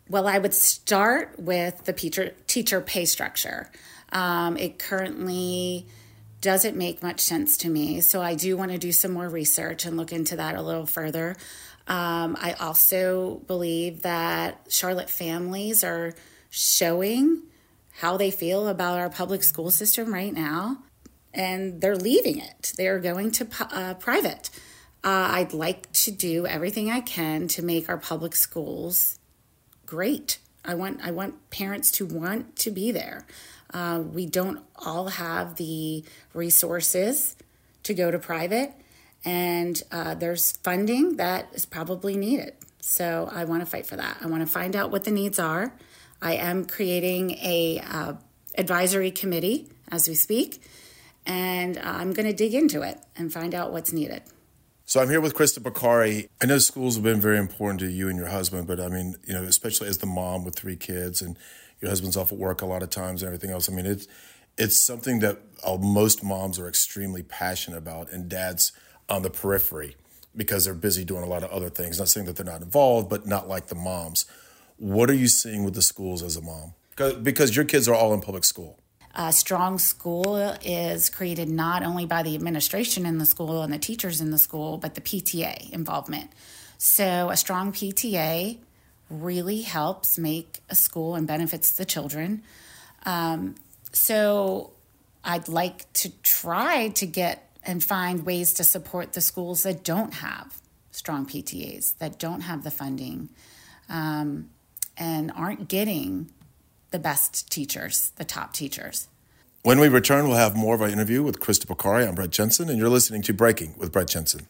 well, 0.09 0.27
I 0.27 0.37
would 0.37 0.53
start 0.53 1.37
with 1.37 1.85
the 1.85 1.93
teacher 1.93 2.33
teacher 2.47 2.81
pay 2.81 3.05
structure. 3.05 3.69
Um, 4.11 4.57
it 4.57 4.79
currently 4.79 5.87
doesn't 6.41 6.77
make 6.77 7.01
much 7.01 7.19
sense 7.19 7.57
to 7.57 7.69
me. 7.69 8.01
So 8.01 8.21
I 8.21 8.35
do 8.35 8.55
want 8.55 8.71
to 8.71 8.77
do 8.77 8.91
some 8.91 9.11
more 9.11 9.27
research 9.27 9.85
and 9.85 9.97
look 9.97 10.11
into 10.11 10.35
that 10.35 10.55
a 10.55 10.61
little 10.61 10.85
further. 10.85 11.35
Um, 11.87 12.37
I 12.39 12.53
also 12.59 13.41
believe 13.47 14.03
that 14.03 14.65
Charlotte 14.69 15.09
families 15.09 15.83
are 15.83 16.13
showing 16.49 17.43
how 17.99 18.17
they 18.17 18.29
feel 18.29 18.67
about 18.67 18.99
our 18.99 19.09
public 19.09 19.43
school 19.43 19.71
system 19.71 20.13
right 20.13 20.33
now, 20.33 20.83
and 21.33 21.81
they're 21.81 21.95
leaving 21.95 22.39
it. 22.39 22.73
They're 22.77 22.99
going 22.99 23.31
to 23.31 23.47
uh, 23.71 23.93
private. 23.95 24.49
Uh, 25.03 25.29
I'd 25.31 25.53
like 25.53 25.91
to 25.93 26.11
do 26.11 26.45
everything 26.45 26.91
I 26.91 26.99
can 26.99 27.47
to 27.49 27.63
make 27.63 27.89
our 27.89 27.97
public 27.97 28.35
schools 28.35 29.17
great. 29.87 30.37
I 30.63 30.75
want 30.75 30.99
I 31.03 31.09
want 31.09 31.49
parents 31.49 31.89
to 31.93 32.05
want 32.05 32.55
to 32.57 32.69
be 32.69 32.91
there. 32.91 33.25
Uh, 33.73 34.03
we 34.13 34.27
don't 34.27 34.59
all 34.75 35.07
have 35.07 35.55
the 35.55 36.03
resources 36.33 37.35
to 37.83 37.95
go 37.95 38.11
to 38.11 38.19
private, 38.19 38.73
and 39.25 39.81
uh, 39.91 40.13
there's 40.13 40.51
funding 40.57 41.17
that 41.17 41.47
is 41.53 41.65
probably 41.65 42.15
needed. 42.15 42.53
So 42.81 43.29
I 43.31 43.45
want 43.45 43.61
to 43.61 43.65
fight 43.65 43.85
for 43.87 43.95
that. 43.95 44.17
I 44.21 44.27
want 44.27 44.45
to 44.45 44.51
find 44.51 44.75
out 44.75 44.91
what 44.91 45.03
the 45.03 45.11
needs 45.11 45.39
are. 45.39 45.73
I 46.21 46.35
am 46.35 46.65
creating 46.65 47.31
a 47.31 47.81
uh, 47.85 48.13
advisory 48.57 49.11
committee 49.11 49.69
as 49.89 50.07
we 50.07 50.15
speak, 50.15 50.61
and 51.25 51.77
I'm 51.77 52.13
going 52.13 52.27
to 52.27 52.33
dig 52.33 52.53
into 52.53 52.81
it 52.81 52.99
and 53.15 53.31
find 53.31 53.55
out 53.55 53.71
what's 53.71 53.91
needed. 53.91 54.21
So 54.89 55.01
I'm 55.01 55.09
here 55.09 55.19
with 55.19 55.35
Krista 55.35 55.59
Bokhari. 55.59 56.29
I 56.41 56.45
know 56.45 56.59
schools 56.59 56.95
have 56.95 57.03
been 57.03 57.19
very 57.19 57.37
important 57.37 57.81
to 57.81 57.91
you 57.91 58.07
and 58.07 58.17
your 58.17 58.29
husband, 58.29 58.67
but 58.67 58.79
I 58.79 58.87
mean, 58.87 59.17
you 59.25 59.33
know, 59.33 59.43
especially 59.43 59.89
as 59.89 59.97
the 59.97 60.05
mom 60.05 60.45
with 60.45 60.55
three 60.55 60.77
kids 60.77 61.21
and 61.21 61.37
your 61.81 61.89
husband's 61.89 62.15
off 62.15 62.31
at 62.31 62.37
work 62.37 62.61
a 62.61 62.65
lot 62.65 62.81
of 62.81 62.89
times 62.89 63.21
and 63.21 63.27
everything 63.27 63.49
else. 63.49 63.69
I 63.69 63.73
mean, 63.73 63.85
it's 63.85 64.07
it's 64.57 64.77
something 64.77 65.19
that 65.19 65.39
uh, 65.65 65.75
most 65.75 66.23
moms 66.23 66.57
are 66.57 66.69
extremely 66.69 67.21
passionate 67.21 67.75
about, 67.75 68.13
and 68.13 68.29
dads 68.29 68.71
on 69.09 69.23
the 69.23 69.29
periphery 69.29 69.97
because 70.33 70.63
they're 70.63 70.73
busy 70.73 71.03
doing 71.03 71.23
a 71.23 71.27
lot 71.27 71.43
of 71.43 71.51
other 71.51 71.69
things. 71.69 71.99
Not 71.99 72.07
saying 72.07 72.25
that 72.27 72.37
they're 72.37 72.45
not 72.45 72.61
involved, 72.61 73.09
but 73.09 73.27
not 73.27 73.49
like 73.49 73.67
the 73.67 73.75
moms. 73.75 74.25
What 74.77 75.09
are 75.09 75.15
you 75.15 75.27
seeing 75.27 75.65
with 75.65 75.73
the 75.73 75.81
schools 75.81 76.23
as 76.23 76.37
a 76.37 76.41
mom? 76.41 76.75
Because 77.21 77.57
your 77.57 77.65
kids 77.65 77.89
are 77.89 77.93
all 77.93 78.13
in 78.13 78.21
public 78.21 78.45
school. 78.45 78.79
A 79.15 79.33
strong 79.33 79.79
school 79.79 80.37
is 80.63 81.09
created 81.09 81.49
not 81.49 81.83
only 81.83 82.05
by 82.05 82.23
the 82.23 82.35
administration 82.35 83.05
in 83.05 83.17
the 83.17 83.25
school 83.25 83.63
and 83.63 83.73
the 83.73 83.79
teachers 83.79 84.21
in 84.21 84.31
the 84.31 84.37
school, 84.37 84.77
but 84.77 84.95
the 84.95 85.01
PTA 85.01 85.71
involvement. 85.71 86.31
So, 86.77 87.29
a 87.29 87.37
strong 87.37 87.73
PTA 87.73 88.59
really 89.09 89.61
helps 89.61 90.17
make 90.17 90.59
a 90.69 90.75
school 90.75 91.15
and 91.15 91.27
benefits 91.27 91.71
the 91.71 91.85
children. 91.85 92.43
Um, 93.05 93.55
so 93.91 94.71
I'd 95.23 95.47
like 95.47 95.91
to 95.93 96.11
try 96.23 96.89
to 96.89 97.05
get 97.05 97.49
and 97.63 97.83
find 97.83 98.25
ways 98.25 98.53
to 98.53 98.63
support 98.63 99.13
the 99.13 99.21
schools 99.21 99.63
that 99.63 99.83
don't 99.83 100.13
have 100.15 100.61
strong 100.91 101.25
PTAs, 101.25 101.97
that 101.97 102.17
don't 102.17 102.41
have 102.41 102.63
the 102.63 102.71
funding, 102.71 103.29
um, 103.89 104.49
and 104.97 105.31
aren't 105.35 105.67
getting 105.67 106.31
the 106.97 107.03
best 107.03 107.51
teachers, 107.51 108.11
the 108.15 108.25
top 108.25 108.53
teachers. 108.53 109.07
When 109.61 109.79
we 109.79 109.87
return, 109.87 110.27
we'll 110.27 110.37
have 110.37 110.55
more 110.55 110.73
of 110.73 110.81
our 110.81 110.89
interview 110.89 111.21
with 111.21 111.39
Krista 111.39 111.67
Bokhari. 111.67 112.07
I'm 112.07 112.15
Brett 112.15 112.31
Jensen, 112.31 112.69
and 112.69 112.79
you're 112.79 112.89
listening 112.89 113.21
to 113.21 113.35
Breaking 113.35 113.75
with 113.77 113.91
Brett 113.91 114.07
Jensen. 114.07 114.47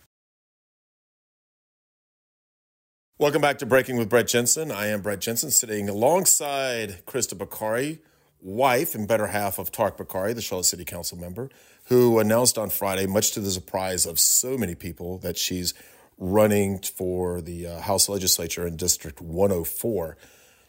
Welcome 3.20 3.42
back 3.42 3.58
to 3.58 3.66
Breaking 3.66 3.98
with 3.98 4.08
Brett 4.08 4.30
Jensen. 4.30 4.72
I 4.72 4.88
am 4.88 5.02
Brett 5.02 5.20
Jensen, 5.20 5.52
sitting 5.52 5.90
alongside 5.90 7.06
Krista 7.06 7.38
Bokhari, 7.38 8.00
wife 8.40 8.96
and 8.96 9.10
better 9.10 9.28
half 9.28 9.60
of 9.60 9.74
Tariq 9.74 9.98
Bakari, 9.98 10.32
the 10.32 10.42
Charlotte 10.42 10.68
City 10.68 10.86
Council 10.86 11.18
member, 11.18 11.50
who 11.88 12.18
announced 12.18 12.58
on 12.58 12.70
Friday, 12.70 13.08
much 13.08 13.32
to 13.32 13.42
the 13.42 13.52
surprise 13.52 14.06
of 14.06 14.22
so 14.22 14.58
many 14.58 14.74
people, 14.74 15.18
that 15.18 15.38
she's 15.38 15.74
running 16.18 16.80
for 16.80 17.42
the 17.42 17.68
uh, 17.68 17.82
House 17.82 18.08
legislature 18.08 18.66
in 18.66 18.78
District 18.78 19.20
104. 19.20 20.16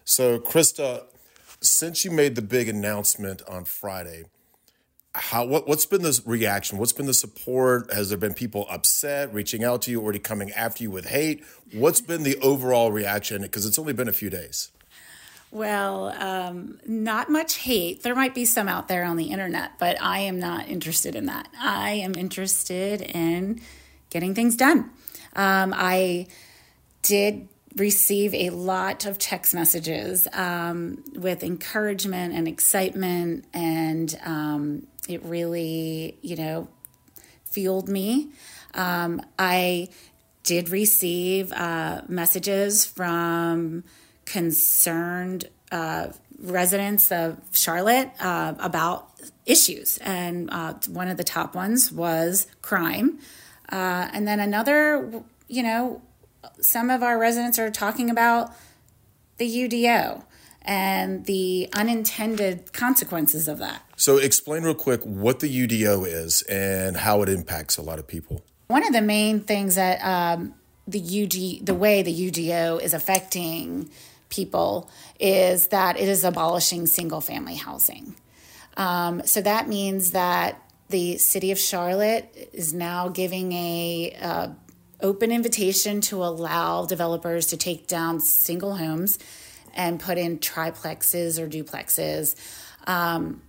So, 0.05 0.41
Krista, 0.41 1.05
Since 1.61 2.05
you 2.05 2.11
made 2.11 2.35
the 2.35 2.43
big 2.43 2.69
announcement 2.69 3.43
on 3.49 3.65
Friday, 3.65 4.25
how 5.15 5.45
what 5.45 5.67
what's 5.67 5.87
been 5.87 6.03
the 6.03 6.21
reaction? 6.25 6.79
What's 6.79 6.93
been 6.93 7.07
the 7.07 7.15
support? 7.15 7.93
Has 7.93 8.09
there 8.11 8.19
been 8.19 8.35
people 8.35 8.67
upset, 8.71 9.33
reaching 9.33 9.65
out 9.65 9.83
to 9.83 9.91
you, 9.91 10.01
already 10.01 10.19
coming 10.19 10.53
after 10.53 10.83
you 10.83 10.91
with 10.91 11.07
hate? 11.07 11.45
What's 11.73 12.01
been 12.01 12.23
the 12.23 12.37
overall 12.39 12.93
reaction? 12.93 13.43
Because 13.43 13.67
it's 13.67 13.79
only 13.79 13.93
been 13.93 14.09
a 14.09 14.13
few 14.13 14.31
days. 14.31 14.71
Well, 15.51 16.09
um, 16.11 16.79
not 16.87 17.31
much 17.31 17.57
hate. 17.57 18.03
There 18.03 18.15
might 18.15 18.35
be 18.35 18.45
some 18.45 18.69
out 18.69 18.87
there 18.89 19.03
on 19.03 19.17
the 19.17 19.31
internet, 19.31 19.79
but 19.79 20.01
I 20.01 20.21
am 20.21 20.39
not 20.39 20.69
interested 20.69 21.15
in 21.15 21.27
that. 21.27 21.49
I 21.59 21.93
am 21.93 22.15
interested 22.15 23.01
in 23.01 23.63
getting 24.11 24.35
things 24.35 24.57
done. 24.57 24.91
Um, 25.35 25.73
I 25.75 26.27
did 27.03 27.49
receive 27.79 28.35
a 28.35 28.51
lot 28.51 29.07
of 29.07 29.19
text 29.19 29.55
messages 29.55 30.29
um, 30.33 31.03
with 31.15 31.43
encouragement 31.43 32.35
and 32.35 32.49
excitement, 32.49 33.45
and 33.53 34.19
um, 34.25 34.87
it 35.09 35.23
really, 35.25 36.19
you 36.23 36.37
know, 36.37 36.69
fueled 37.45 37.89
me. 37.89 38.31
Um, 38.75 39.23
I 39.39 39.89
did 40.43 40.69
receive 40.71 41.53
uh, 41.53 42.03
messages 42.09 42.87
from 42.87 43.85
concerned 44.25 45.49
uh, 45.73 46.09
residents 46.39 47.11
of 47.11 47.39
Charlotte 47.53 48.11
uh, 48.21 48.55
about 48.59 49.11
issues. 49.45 49.99
And 49.99 50.49
uh, 50.51 50.75
one 50.89 51.09
of 51.09 51.17
the 51.17 51.25
top 51.25 51.55
ones 51.55 51.91
was 51.91 52.47
crime. 52.63 53.19
Uh, 53.71 54.09
and 54.13 54.27
then 54.27 54.41
another, 54.41 55.23
you 55.49 55.63
know, 55.63 56.01
some 56.61 56.91
of 56.91 57.03
our 57.03 57.19
residents 57.19 57.59
are 57.59 57.71
talking 57.71 58.11
about 58.11 58.53
the 59.39 59.49
UDO 59.49 60.25
and 60.63 61.25
the 61.25 61.69
unintended 61.73 62.73
consequences 62.73 63.49
of 63.49 63.59
that. 63.59 63.83
So, 63.97 64.19
explain 64.19 64.63
real 64.63 64.75
quick 64.75 65.01
what 65.03 65.41
the 65.41 65.49
UDO 65.49 66.07
is 66.07 66.43
and 66.43 66.97
how 66.97 67.23
it 67.23 67.29
impacts 67.29 67.77
a 67.79 67.83
lot 67.83 67.99
of 67.99 68.07
people. 68.07 68.45
One 68.69 68.87
of 68.87 68.93
the 68.93 69.01
main 69.01 69.41
things 69.41 69.77
that 69.77 70.05
um, 70.05 70.55
the 70.87 71.01
UD, 71.01 71.67
the 71.67 71.75
way 71.75 72.03
the 72.03 72.31
UDO 72.31 72.83
is 72.83 72.93
affecting 72.93 73.91
people 74.29 74.91
is 75.19 75.69
that 75.69 75.99
it 75.99 76.09
is 76.09 76.25
abolishing 76.25 76.87
single 76.87 77.21
family 77.21 77.55
housing. 77.55 78.15
Um, 78.77 79.23
so 79.27 79.41
that 79.41 79.69
means 79.69 80.13
that 80.13 80.63
the 80.89 81.19
city 81.19 81.51
of 81.51 81.59
Charlotte 81.59 82.51
is 82.53 82.73
now 82.73 83.09
giving 83.09 83.53
a 83.53 84.17
uh, 84.21 84.49
open 85.01 85.31
invitation 85.31 86.01
to 86.03 86.25
allow 86.25 86.85
developers 86.87 87.47
to 87.47 87.57
take 87.57 87.87
down 87.87 88.21
single 88.21 88.77
homes 88.77 89.19
and 89.75 90.01
put 90.01 90.19
in 90.19 90.39
triplexes 90.39 91.39
or 91.39 91.49
duplexes. 91.49 92.35
Um, 92.87 93.43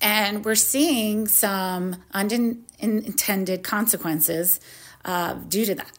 and 0.00 0.44
we're 0.44 0.54
seeing 0.54 1.28
some 1.28 1.96
unintended 2.12 3.62
consequences 3.62 4.60
uh, 5.04 5.34
due 5.34 5.66
to 5.66 5.74
that. 5.76 5.98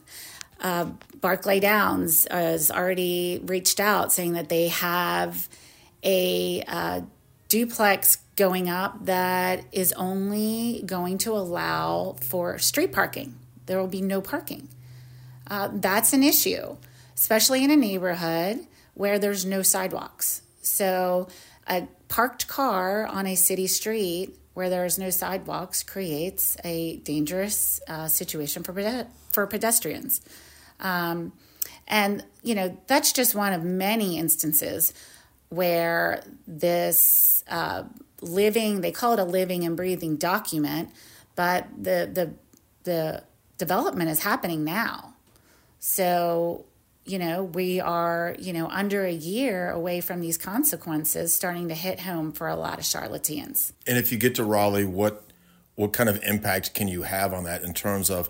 Uh, 0.59 0.85
Barclay 1.21 1.59
Downs 1.59 2.27
has 2.29 2.71
already 2.71 3.41
reached 3.45 3.79
out 3.79 4.11
saying 4.11 4.33
that 4.33 4.49
they 4.49 4.69
have 4.69 5.47
a 6.03 6.63
uh, 6.67 7.01
duplex 7.47 8.17
going 8.35 8.69
up 8.69 9.05
that 9.05 9.63
is 9.71 9.93
only 9.93 10.83
going 10.85 11.17
to 11.19 11.31
allow 11.31 12.15
for 12.19 12.57
street 12.57 12.91
parking. 12.91 13.35
There 13.65 13.79
will 13.79 13.87
be 13.87 14.01
no 14.01 14.21
parking. 14.21 14.69
Uh, 15.47 15.69
that's 15.73 16.13
an 16.13 16.23
issue, 16.23 16.77
especially 17.15 17.63
in 17.63 17.71
a 17.71 17.75
neighborhood 17.75 18.65
where 18.93 19.19
there's 19.19 19.45
no 19.45 19.61
sidewalks. 19.61 20.41
So, 20.61 21.27
a 21.67 21.87
parked 22.07 22.47
car 22.47 23.05
on 23.05 23.25
a 23.25 23.35
city 23.35 23.67
street 23.67 24.35
where 24.53 24.69
there's 24.69 24.97
no 24.97 25.09
sidewalks 25.09 25.81
creates 25.83 26.57
a 26.63 26.97
dangerous 26.97 27.81
uh, 27.87 28.07
situation 28.07 28.63
for, 28.63 29.07
for 29.31 29.47
pedestrians. 29.47 30.21
Um, 30.79 31.33
and, 31.87 32.23
you 32.43 32.55
know, 32.55 32.77
that's 32.87 33.13
just 33.13 33.35
one 33.35 33.53
of 33.53 33.63
many 33.63 34.17
instances 34.17 34.93
where 35.49 36.23
this 36.47 37.43
uh, 37.47 37.83
living, 38.21 38.81
they 38.81 38.91
call 38.91 39.13
it 39.13 39.19
a 39.19 39.25
living 39.25 39.65
and 39.65 39.75
breathing 39.75 40.17
document, 40.17 40.89
but 41.35 41.67
the, 41.75 42.09
the, 42.11 42.33
the 42.83 43.23
development 43.63 44.09
is 44.09 44.19
happening 44.19 44.65
now. 44.65 45.13
So, 45.79 46.65
you 47.05 47.17
know, 47.17 47.43
we 47.43 47.79
are, 47.79 48.35
you 48.37 48.51
know, 48.51 48.67
under 48.67 49.05
a 49.05 49.11
year 49.11 49.69
away 49.71 50.01
from 50.01 50.19
these 50.19 50.37
consequences 50.37 51.33
starting 51.33 51.69
to 51.69 51.73
hit 51.73 52.01
home 52.01 52.33
for 52.33 52.49
a 52.49 52.57
lot 52.57 52.77
of 52.77 52.83
Charlotteans. 52.83 53.71
And 53.87 53.97
if 53.97 54.11
you 54.11 54.17
get 54.17 54.35
to 54.35 54.43
Raleigh, 54.43 54.85
what 54.85 55.23
what 55.75 55.93
kind 55.93 56.09
of 56.09 56.21
impact 56.23 56.73
can 56.73 56.87
you 56.89 57.03
have 57.03 57.33
on 57.33 57.45
that 57.45 57.63
in 57.63 57.73
terms 57.73 58.09
of 58.09 58.29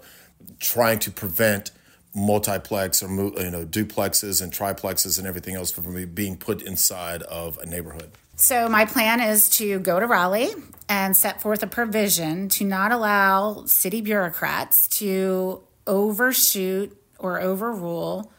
trying 0.59 0.99
to 0.99 1.11
prevent 1.11 1.71
multiplex 2.15 3.01
or 3.01 3.09
you 3.09 3.49
know 3.49 3.65
duplexes 3.65 4.39
and 4.41 4.53
triplexes 4.53 5.17
and 5.17 5.27
everything 5.27 5.55
else 5.55 5.71
from 5.71 6.05
being 6.13 6.37
put 6.37 6.61
inside 6.61 7.23
of 7.23 7.57
a 7.57 7.65
neighborhood. 7.65 8.11
So 8.43 8.67
my 8.67 8.83
plan 8.83 9.21
is 9.21 9.47
to 9.51 9.79
go 9.79 10.01
to 10.01 10.05
Raleigh 10.05 10.53
and 10.89 11.15
set 11.15 11.41
forth 11.41 11.63
a 11.63 11.67
provision 11.67 12.49
to 12.49 12.65
not 12.65 12.91
allow 12.91 13.63
city 13.67 14.01
bureaucrats 14.01 14.89
to 14.99 15.63
overshoot 15.87 16.93
or 17.17 17.39
overrule 17.39 18.33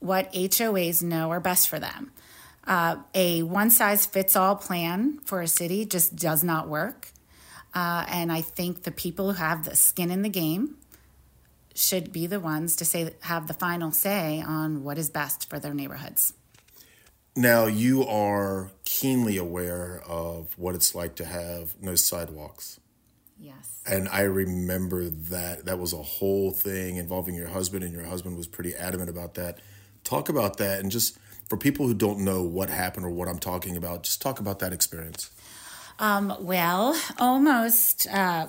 what 0.00 0.30
HOAs 0.34 1.02
know 1.02 1.30
are 1.30 1.40
best 1.40 1.70
for 1.70 1.78
them. 1.78 2.12
Uh, 2.66 2.96
a 3.14 3.42
one 3.42 3.70
size 3.70 4.04
fits 4.04 4.36
all 4.36 4.54
plan 4.54 5.18
for 5.24 5.40
a 5.40 5.48
city 5.48 5.86
just 5.86 6.14
does 6.14 6.44
not 6.44 6.68
work. 6.68 7.08
Uh, 7.72 8.04
and 8.06 8.30
I 8.30 8.42
think 8.42 8.82
the 8.82 8.90
people 8.90 9.32
who 9.32 9.38
have 9.38 9.64
the 9.64 9.76
skin 9.76 10.10
in 10.10 10.20
the 10.20 10.28
game 10.28 10.76
should 11.74 12.12
be 12.12 12.26
the 12.26 12.38
ones 12.38 12.76
to 12.76 12.84
say 12.84 13.14
have 13.22 13.48
the 13.48 13.54
final 13.54 13.92
say 13.92 14.42
on 14.46 14.84
what 14.84 14.98
is 14.98 15.08
best 15.08 15.48
for 15.48 15.58
their 15.58 15.72
neighborhoods. 15.72 16.34
Now 17.38 17.66
you 17.66 18.04
are 18.04 18.72
keenly 18.84 19.36
aware 19.36 20.02
of 20.04 20.58
what 20.58 20.74
it's 20.74 20.92
like 20.92 21.14
to 21.16 21.24
have 21.24 21.80
no 21.80 21.94
sidewalks. 21.94 22.80
Yes. 23.38 23.80
And 23.86 24.08
I 24.08 24.22
remember 24.22 25.08
that 25.08 25.64
that 25.66 25.78
was 25.78 25.92
a 25.92 26.02
whole 26.02 26.50
thing 26.50 26.96
involving 26.96 27.36
your 27.36 27.46
husband 27.46 27.84
and 27.84 27.92
your 27.92 28.02
husband 28.06 28.36
was 28.36 28.48
pretty 28.48 28.74
adamant 28.74 29.08
about 29.08 29.34
that. 29.34 29.60
Talk 30.02 30.28
about 30.28 30.56
that 30.56 30.80
and 30.80 30.90
just 30.90 31.16
for 31.48 31.56
people 31.56 31.86
who 31.86 31.94
don't 31.94 32.18
know 32.18 32.42
what 32.42 32.70
happened 32.70 33.06
or 33.06 33.10
what 33.10 33.28
I'm 33.28 33.38
talking 33.38 33.76
about, 33.76 34.02
just 34.02 34.20
talk 34.20 34.40
about 34.40 34.58
that 34.58 34.72
experience. 34.72 35.30
Um, 36.00 36.34
well, 36.40 37.00
almost 37.20 38.08
uh, 38.08 38.48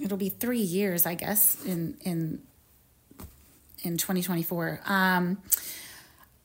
it'll 0.00 0.16
be 0.16 0.30
three 0.30 0.58
years, 0.58 1.04
I 1.04 1.16
guess, 1.16 1.62
in 1.66 1.98
in 2.00 2.40
in 3.82 3.98
2024. 3.98 4.80
Um, 4.86 5.42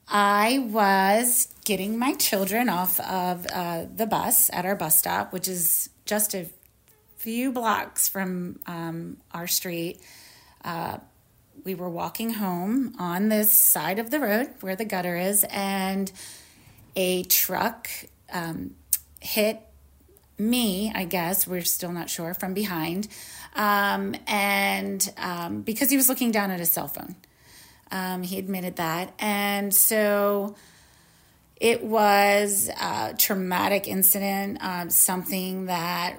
I 0.10 0.60
was 0.72 1.54
getting 1.66 2.00
my 2.00 2.14
children 2.16 2.68
off 2.68 3.00
of 3.00 3.46
uh, 3.54 3.86
the 3.96 4.08
bus 4.08 4.50
at 4.52 4.66
our 4.66 4.76
bus 4.76 4.98
stop, 4.98 5.32
which 5.32 5.48
is 5.48 5.90
just 6.06 6.34
a 6.34 6.48
few 7.18 7.52
blocks 7.52 8.10
from 8.10 8.60
um, 8.66 9.18
our 9.32 9.46
street. 9.46 10.00
Uh, 10.66 10.98
we 11.64 11.76
were 11.76 11.90
walking 11.90 12.32
home 12.32 12.96
on 12.98 13.30
this 13.30 13.54
side 13.56 14.00
of 14.00 14.10
the 14.10 14.20
road 14.20 14.50
where 14.62 14.76
the 14.76 14.86
gutter 14.86 15.16
is, 15.16 15.46
and 15.52 16.12
a 16.96 17.24
truck 17.24 17.88
um, 18.34 18.76
hit 19.20 19.62
me, 20.40 20.92
I 20.96 21.06
guess, 21.06 21.46
we're 21.46 21.62
still 21.62 21.92
not 21.92 22.10
sure, 22.10 22.34
from 22.34 22.54
behind. 22.54 23.10
Um, 23.56 24.16
and 24.26 25.14
um, 25.18 25.62
because 25.62 25.90
he 25.90 25.98
was 25.98 26.10
looking 26.10 26.32
down 26.32 26.50
at 26.50 26.60
his 26.60 26.72
cell 26.72 26.88
phone, 26.88 27.16
um, 27.92 28.24
he 28.24 28.38
admitted 28.38 28.78
that. 28.78 29.14
And 29.20 29.74
so 29.74 30.56
it 31.60 31.84
was 31.84 32.70
a 32.70 33.14
traumatic 33.18 33.88
incident, 33.88 34.60
um, 34.62 34.90
something 34.90 35.66
that 35.66 36.16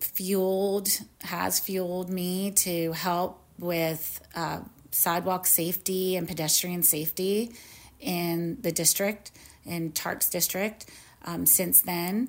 fueled, 0.00 0.88
has 1.22 1.58
fueled 1.60 2.10
me 2.10 2.50
to 2.50 2.92
help 2.92 3.40
with 3.58 4.20
uh, 4.34 4.60
sidewalk 4.90 5.46
safety 5.46 6.16
and 6.16 6.28
pedestrian 6.28 6.82
safety 6.82 7.52
in 8.00 8.58
the 8.60 8.72
district, 8.72 9.30
in 9.64 9.92
Tariq's 9.92 10.28
district, 10.28 10.86
um, 11.24 11.46
since 11.46 11.80
then. 11.80 12.28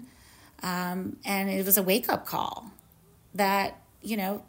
Um, 0.62 1.18
and 1.26 1.50
it 1.50 1.66
was 1.66 1.78
a 1.78 1.84
wake 1.84 2.08
up 2.08 2.26
call 2.26 2.72
that, 3.34 3.82
you 4.02 4.16
know, 4.16 4.44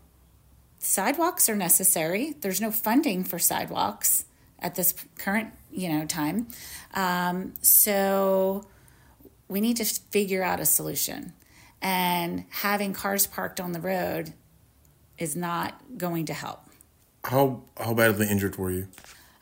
sidewalks 0.78 1.48
are 1.48 1.56
necessary. 1.56 2.34
There's 2.40 2.60
no 2.60 2.70
funding 2.70 3.24
for 3.24 3.38
sidewalks 3.38 4.26
at 4.64 4.74
this 4.74 4.94
current, 5.18 5.52
you 5.70 5.90
know, 5.90 6.06
time. 6.06 6.48
Um, 6.94 7.52
so 7.60 8.66
we 9.46 9.60
need 9.60 9.76
to 9.76 9.84
figure 9.84 10.42
out 10.42 10.58
a 10.58 10.64
solution. 10.64 11.34
And 11.82 12.46
having 12.48 12.94
cars 12.94 13.26
parked 13.26 13.60
on 13.60 13.72
the 13.72 13.80
road 13.80 14.32
is 15.18 15.36
not 15.36 15.80
going 15.98 16.26
to 16.26 16.34
help. 16.34 16.60
How 17.24 17.62
how 17.78 17.94
badly 17.94 18.26
injured 18.28 18.56
were 18.56 18.70
you? 18.70 18.88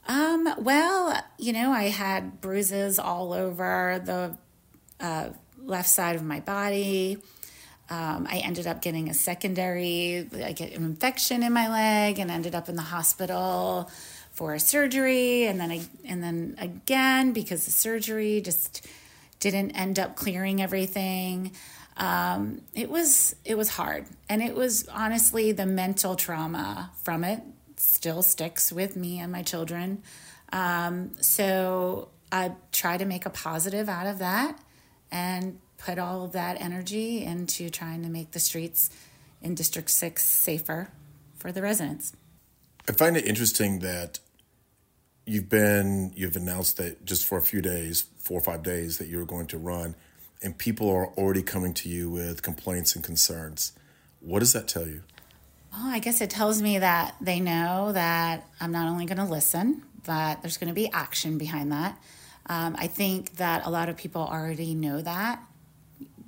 Um, 0.09 0.53
well, 0.59 1.17
you 1.39 1.53
know, 1.53 1.71
I 1.71 1.85
had 1.85 2.41
bruises 2.41 2.99
all 2.99 3.33
over 3.33 4.03
the 4.05 4.37
uh, 4.99 5.31
left 5.59 5.89
side 5.89 6.17
of 6.17 6.25
my 6.25 6.41
body. 6.41 7.19
Um, 7.89 8.27
I 8.29 8.39
ended 8.39 8.67
up 8.67 8.83
getting 8.83 9.09
a 9.09 9.15
secondary, 9.15 10.27
I 10.43 10.53
get 10.53 10.73
an 10.73 10.85
infection 10.85 11.43
in 11.43 11.53
my 11.53 11.69
leg, 11.69 12.19
and 12.19 12.31
ended 12.31 12.55
up 12.55 12.69
in 12.69 12.75
the 12.75 12.83
hospital 12.83 13.91
for 14.33 14.55
a 14.55 14.61
surgery, 14.61 15.45
and 15.45 15.61
then 15.61 15.71
I, 15.71 15.83
and 16.05 16.23
then 16.23 16.57
again 16.59 17.33
because 17.33 17.65
the 17.65 17.71
surgery 17.71 18.41
just 18.41 18.87
didn't 19.41 19.73
end 19.73 19.99
up 19.99 20.17
clearing 20.17 20.63
everything. 20.63 21.53
Um, 21.97 22.63
it 22.75 22.91
was 22.91 23.37
it 23.45 23.57
was 23.57 23.69
hard, 23.69 24.07
and 24.29 24.43
it 24.43 24.55
was 24.55 24.89
honestly 24.89 25.53
the 25.53 25.67
mental 25.67 26.17
trauma 26.17 26.91
from 27.03 27.25
it 27.25 27.43
still 27.77 28.23
sticks 28.23 28.73
with 28.73 28.97
me 28.97 29.19
and 29.19 29.31
my 29.31 29.43
children. 29.43 30.03
Um, 30.53 31.13
so 31.21 32.09
I 32.31 32.53
try 32.71 32.97
to 32.97 33.05
make 33.05 33.27
a 33.27 33.31
positive 33.31 33.89
out 33.89 34.07
of 34.07 34.19
that 34.21 34.59
and 35.11 35.59
put 35.79 35.99
all 35.99 36.25
of 36.25 36.33
that 36.33 36.61
energy 36.61 37.25
into 37.25 37.69
trying 37.69 38.03
to 38.03 38.09
make 38.09 38.31
the 38.31 38.41
streets 38.41 38.91
in 39.43 39.55
District 39.55 39.91
6 39.91 40.25
safer 40.25 40.91
for 41.37 41.51
the 41.51 41.61
residents. 41.61 42.13
I 42.89 42.93
find 42.93 43.17
it 43.17 43.27
interesting 43.27 43.81
that 43.81 44.21
you've 45.25 45.49
been, 45.49 46.13
you've 46.17 46.37
announced 46.37 46.77
that 46.79 47.05
just 47.05 47.27
for 47.27 47.39
a 47.39 47.43
few 47.43 47.61
days, 47.63 48.07
four 48.19 48.39
or 48.39 48.43
five 48.43 48.63
days, 48.63 48.99
that 48.99 49.09
you're 49.09 49.25
going 49.25 49.47
to 49.49 49.59
run, 49.59 49.95
and 50.43 50.57
people 50.59 50.91
are 50.91 51.09
already 51.09 51.43
coming 51.43 51.75
to 51.75 51.89
you 51.89 52.11
with 52.11 52.43
complaints 52.43 52.95
and 52.95 53.05
concerns. 53.05 53.73
What 54.21 54.41
does 54.41 54.53
that 54.53 54.69
tell 54.69 54.87
you? 54.87 55.03
Well, 55.73 55.87
I 55.87 56.01
guess 56.01 56.21
it 56.21 56.31
tells 56.31 56.61
me 56.61 56.79
that 56.79 57.15
they 57.21 57.41
know 57.41 57.93
that 57.93 58.47
I'm 58.61 58.73
not 58.73 58.89
only 58.89 59.07
going 59.07 59.19
to 59.19 59.25
listen, 59.25 59.83
but 60.05 60.43
there's 60.43 60.59
going 60.59 60.69
to 60.69 60.75
be 60.75 60.91
action 60.93 61.39
behind 61.39 61.73
that. 61.73 61.99
Um, 62.47 62.77
I 62.79 62.89
think 62.89 63.37
that 63.37 63.65
a 63.65 63.71
lot 63.71 63.89
of 63.89 63.97
people 63.97 64.23
already 64.23 64.75
know 64.75 65.01
that 65.01 65.43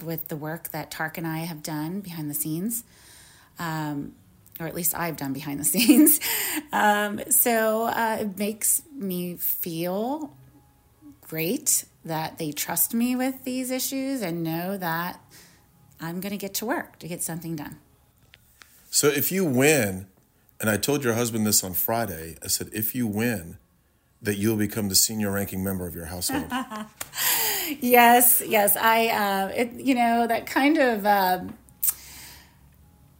with 0.04 0.28
the 0.28 0.36
work 0.36 0.70
that 0.70 0.90
Tariq 0.90 1.18
and 1.18 1.26
I 1.26 1.38
have 1.38 1.62
done 1.62 2.00
behind 2.00 2.30
the 2.30 2.34
scenes, 2.34 2.84
um, 3.58 4.14
or 4.60 4.66
at 4.66 4.74
least 4.74 4.94
I've 4.96 5.16
done 5.16 5.32
behind 5.32 5.60
the 5.60 5.64
scenes. 5.74 6.20
Um, 6.72 7.20
so 7.30 7.84
uh, 7.84 8.18
it 8.20 8.38
makes 8.38 8.82
me 8.94 9.36
feel 9.36 10.34
great 11.22 11.84
that 12.04 12.38
they 12.38 12.52
trust 12.52 12.94
me 12.94 13.16
with 13.16 13.44
these 13.44 13.70
issues 13.70 14.20
and 14.20 14.42
know 14.42 14.76
that 14.76 15.20
I'm 16.00 16.20
going 16.20 16.32
to 16.32 16.38
get 16.38 16.54
to 16.54 16.66
work 16.66 16.98
to 16.98 17.08
get 17.08 17.22
something 17.22 17.56
done. 17.56 17.78
So 18.90 19.08
if 19.08 19.32
you 19.32 19.44
win, 19.44 20.06
and 20.60 20.70
I 20.70 20.76
told 20.76 21.02
your 21.02 21.14
husband 21.14 21.46
this 21.46 21.64
on 21.64 21.72
Friday, 21.72 22.36
I 22.42 22.46
said, 22.48 22.70
if 22.72 22.94
you 22.94 23.06
win, 23.06 23.58
that 24.22 24.36
you'll 24.36 24.56
become 24.56 24.88
the 24.88 24.94
senior 24.94 25.32
ranking 25.32 25.62
member 25.62 25.86
of 25.86 25.94
your 25.94 26.06
household. 26.06 26.50
yes, 27.80 28.42
yes. 28.46 28.76
I, 28.76 29.08
uh, 29.08 29.48
it, 29.54 29.72
you 29.74 29.94
know, 29.94 30.26
that 30.26 30.46
kind 30.46 30.78
of 30.78 31.04
um, 31.04 31.54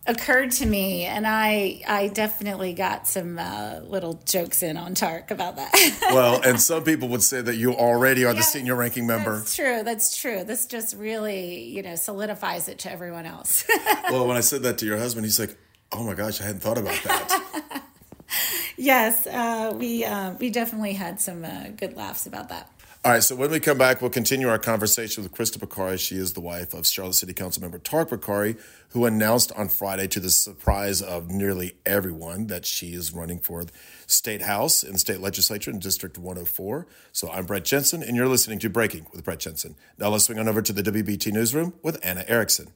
occurred 0.07 0.51
to 0.53 0.67
me, 0.67 1.05
and 1.05 1.27
I, 1.27 1.83
I 1.87 2.09
definitely 2.09 2.75
got 2.75 3.07
some 3.09 3.39
uh, 3.39 3.81
little 3.85 4.21
jokes 4.27 4.63
in 4.63 4.77
on 4.77 4.95
Tariq 4.95 5.31
about 5.31 5.57
that. 5.57 5.73
well, 6.13 6.41
and 6.43 6.61
some 6.61 6.85
people 6.85 7.09
would 7.09 7.23
say 7.23 7.41
that 7.41 7.57
you 7.57 7.75
already 7.75 8.25
are 8.25 8.35
yes, 8.35 8.53
the 8.53 8.59
senior 8.59 8.75
ranking 8.75 9.07
member. 9.07 9.39
That's 9.39 9.57
true. 9.57 9.83
That's 9.83 10.17
true. 10.17 10.45
This 10.45 10.67
just 10.67 10.97
really, 10.97 11.65
you 11.65 11.83
know, 11.83 11.95
solidifies 11.97 12.69
it 12.69 12.79
to 12.81 12.93
everyone 12.93 13.27
else. 13.27 13.65
well, 14.11 14.27
when 14.27 14.37
I 14.37 14.41
said 14.41 14.63
that 14.63 14.79
to 14.79 14.87
your 14.87 14.99
husband, 14.99 15.25
he's 15.25 15.41
like, 15.41 15.57
"Oh 15.93 16.05
my 16.05 16.15
gosh, 16.15 16.41
I 16.41 16.45
hadn't 16.45 16.61
thought 16.61 16.79
about 16.79 17.03
that." 17.05 17.83
yes, 18.77 19.27
uh, 19.27 19.75
we 19.77 20.05
uh, 20.05 20.35
we 20.39 20.51
definitely 20.51 20.95
had 20.95 21.21
some 21.21 21.45
uh, 21.45 21.69
good 21.77 21.97
laughs 21.97 22.27
about 22.27 22.51
that. 22.51 22.71
All 23.05 23.13
right, 23.13 23.23
so 23.23 23.37
when 23.37 23.51
we 23.51 23.61
come 23.61 23.77
back, 23.77 24.01
we'll 24.01 24.09
continue 24.09 24.49
our 24.49 24.59
conversation 24.59 25.23
with 25.23 25.31
Krista 25.31 25.59
Bokhari. 25.59 26.01
She 26.01 26.17
is 26.17 26.33
the 26.33 26.41
wife 26.41 26.73
of 26.73 26.87
Charlotte 26.87 27.17
City 27.17 27.35
Council 27.35 27.61
member 27.61 27.79
Tariq 27.79 28.09
Bokhari, 28.09 28.59
who 28.93 29.05
announced 29.05 29.53
on 29.53 29.69
Friday, 29.69 30.07
to 30.07 30.21
the 30.21 30.31
surprise 30.31 31.03
of 31.03 31.29
nearly 31.29 31.77
everyone, 31.85 32.47
that 32.47 32.65
she 32.65 32.95
is 32.95 33.13
running 33.13 33.41
for 33.41 33.67
State 34.07 34.41
House 34.41 34.83
and 34.83 34.99
State 34.99 35.21
Legislature 35.21 35.71
in 35.71 35.81
District 35.81 36.17
104. 36.17 36.87
So 37.13 37.31
I'm 37.31 37.45
Brett 37.45 37.67
Jensen, 37.67 38.03
and 38.03 38.17
you're 38.17 38.27
listening 38.27 38.59
to 38.61 38.71
Breaking 38.71 39.07
with 39.13 39.23
Brett 39.23 39.41
Jensen. 39.41 39.77
Now 39.99 40.09
let's 40.09 40.25
swing 40.25 40.39
on 40.39 40.49
over 40.49 40.63
to 40.63 40.73
the 40.73 40.83
WBT 40.83 41.31
Newsroom 41.31 41.75
with 41.83 42.03
Anna 42.03 42.25
Erickson. 42.27 42.73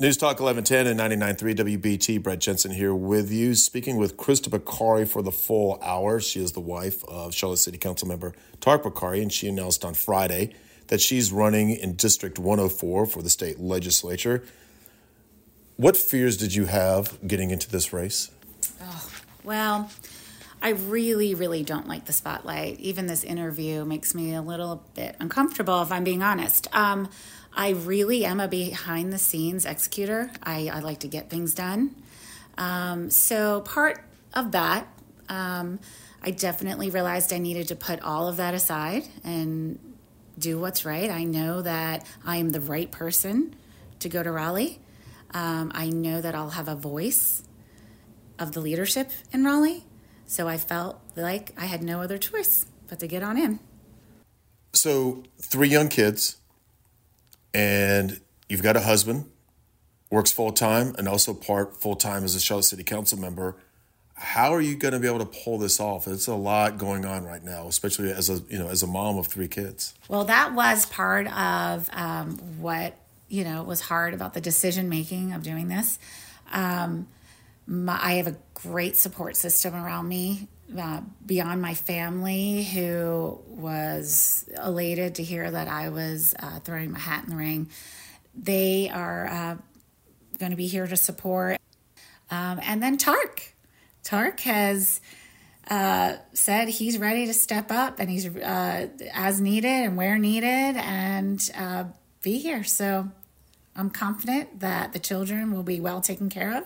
News 0.00 0.16
Talk 0.16 0.38
1110 0.38 0.86
and 0.86 1.00
99.3 1.36 1.80
WBT. 1.80 2.22
Brett 2.22 2.38
Jensen 2.38 2.70
here 2.70 2.94
with 2.94 3.32
you, 3.32 3.56
speaking 3.56 3.96
with 3.96 4.16
Krista 4.16 4.48
Bokhari 4.48 5.08
for 5.08 5.22
the 5.22 5.32
full 5.32 5.76
hour. 5.82 6.20
She 6.20 6.40
is 6.40 6.52
the 6.52 6.60
wife 6.60 7.02
of 7.06 7.34
Charlotte 7.34 7.56
City 7.56 7.78
Council 7.78 8.06
member 8.06 8.32
Tariq 8.60 8.84
Bokhari, 8.84 9.20
and 9.20 9.32
she 9.32 9.48
announced 9.48 9.84
on 9.84 9.94
Friday 9.94 10.54
that 10.86 11.00
she's 11.00 11.32
running 11.32 11.70
in 11.70 11.94
District 11.94 12.38
104 12.38 13.06
for 13.06 13.22
the 13.22 13.28
state 13.28 13.58
legislature. 13.58 14.44
What 15.74 15.96
fears 15.96 16.36
did 16.36 16.54
you 16.54 16.66
have 16.66 17.18
getting 17.26 17.50
into 17.50 17.68
this 17.68 17.92
race? 17.92 18.30
Oh, 18.80 19.10
well, 19.42 19.90
I 20.62 20.68
really, 20.70 21.34
really 21.34 21.64
don't 21.64 21.88
like 21.88 22.04
the 22.04 22.12
spotlight. 22.12 22.78
Even 22.78 23.08
this 23.08 23.24
interview 23.24 23.84
makes 23.84 24.14
me 24.14 24.32
a 24.32 24.42
little 24.42 24.84
bit 24.94 25.16
uncomfortable, 25.18 25.82
if 25.82 25.90
I'm 25.90 26.04
being 26.04 26.22
honest. 26.22 26.68
Um, 26.72 27.08
I 27.58 27.70
really 27.70 28.24
am 28.24 28.38
a 28.38 28.46
behind 28.46 29.12
the 29.12 29.18
scenes 29.18 29.66
executor. 29.66 30.30
I, 30.44 30.70
I 30.72 30.78
like 30.78 31.00
to 31.00 31.08
get 31.08 31.28
things 31.28 31.54
done. 31.54 31.96
Um, 32.56 33.10
so, 33.10 33.62
part 33.62 34.00
of 34.32 34.52
that, 34.52 34.86
um, 35.28 35.80
I 36.22 36.30
definitely 36.30 36.90
realized 36.90 37.32
I 37.32 37.38
needed 37.38 37.66
to 37.68 37.76
put 37.76 38.00
all 38.00 38.28
of 38.28 38.36
that 38.36 38.54
aside 38.54 39.08
and 39.24 39.80
do 40.38 40.60
what's 40.60 40.84
right. 40.84 41.10
I 41.10 41.24
know 41.24 41.60
that 41.62 42.06
I 42.24 42.36
am 42.36 42.50
the 42.50 42.60
right 42.60 42.90
person 42.92 43.56
to 43.98 44.08
go 44.08 44.22
to 44.22 44.30
Raleigh. 44.30 44.78
Um, 45.32 45.72
I 45.74 45.88
know 45.88 46.20
that 46.20 46.36
I'll 46.36 46.50
have 46.50 46.68
a 46.68 46.76
voice 46.76 47.42
of 48.38 48.52
the 48.52 48.60
leadership 48.60 49.10
in 49.32 49.44
Raleigh. 49.44 49.84
So 50.26 50.46
I 50.46 50.58
felt 50.58 51.00
like 51.16 51.52
I 51.56 51.66
had 51.66 51.82
no 51.82 52.02
other 52.02 52.18
choice 52.18 52.66
but 52.86 53.00
to 53.00 53.08
get 53.08 53.24
on 53.24 53.36
in. 53.36 53.58
So, 54.74 55.24
three 55.40 55.68
young 55.68 55.88
kids 55.88 56.37
and 57.54 58.20
you've 58.48 58.62
got 58.62 58.76
a 58.76 58.80
husband, 58.80 59.30
works 60.10 60.32
full 60.32 60.52
time, 60.52 60.94
and 60.98 61.08
also 61.08 61.34
part 61.34 61.80
full 61.80 61.96
time 61.96 62.24
as 62.24 62.34
a 62.34 62.40
Charlotte 62.40 62.64
City 62.64 62.84
Council 62.84 63.18
member. 63.18 63.56
How 64.14 64.52
are 64.52 64.60
you 64.60 64.74
going 64.74 64.94
to 64.94 65.00
be 65.00 65.06
able 65.06 65.20
to 65.20 65.40
pull 65.44 65.58
this 65.58 65.78
off? 65.78 66.08
It's 66.08 66.26
a 66.26 66.34
lot 66.34 66.76
going 66.76 67.04
on 67.04 67.24
right 67.24 67.42
now, 67.42 67.68
especially 67.68 68.10
as 68.10 68.28
a 68.28 68.42
you 68.48 68.58
know 68.58 68.68
as 68.68 68.82
a 68.82 68.86
mom 68.86 69.16
of 69.16 69.28
three 69.28 69.48
kids. 69.48 69.94
Well, 70.08 70.24
that 70.24 70.54
was 70.54 70.86
part 70.86 71.28
of 71.32 71.88
um, 71.92 72.38
what 72.58 72.94
you 73.28 73.44
know 73.44 73.62
was 73.62 73.80
hard 73.80 74.14
about 74.14 74.34
the 74.34 74.40
decision 74.40 74.88
making 74.88 75.32
of 75.32 75.42
doing 75.42 75.68
this. 75.68 75.98
Um, 76.50 77.06
my, 77.66 77.98
I 78.02 78.12
have 78.14 78.26
a 78.26 78.36
great 78.54 78.96
support 78.96 79.36
system 79.36 79.74
around 79.74 80.08
me 80.08 80.48
uh, 80.76 81.00
beyond 81.24 81.62
my 81.62 81.74
family 81.74 82.64
who 82.64 83.40
was 83.46 84.48
elated 84.62 85.16
to 85.16 85.22
hear 85.22 85.50
that 85.50 85.68
I 85.68 85.88
was 85.88 86.34
uh, 86.38 86.60
throwing 86.60 86.92
my 86.92 86.98
hat 86.98 87.24
in 87.24 87.30
the 87.30 87.36
ring. 87.36 87.70
They 88.34 88.90
are 88.90 89.26
uh, 89.26 89.56
going 90.38 90.50
to 90.50 90.56
be 90.56 90.66
here 90.66 90.86
to 90.86 90.96
support. 90.96 91.58
Um, 92.30 92.60
and 92.62 92.82
then 92.82 92.98
Tariq. 92.98 93.52
Tariq 94.04 94.40
has 94.40 95.00
uh, 95.70 96.16
said 96.32 96.68
he's 96.68 96.98
ready 96.98 97.26
to 97.26 97.34
step 97.34 97.70
up 97.70 98.00
and 98.00 98.08
he's 98.08 98.26
uh, 98.26 98.88
as 99.12 99.40
needed 99.40 99.68
and 99.68 99.96
where 99.96 100.18
needed 100.18 100.76
and 100.76 101.50
uh, 101.56 101.84
be 102.22 102.38
here. 102.38 102.64
So 102.64 103.08
I'm 103.76 103.90
confident 103.90 104.60
that 104.60 104.92
the 104.92 104.98
children 104.98 105.52
will 105.52 105.62
be 105.62 105.80
well 105.80 106.00
taken 106.00 106.28
care 106.28 106.56
of 106.56 106.64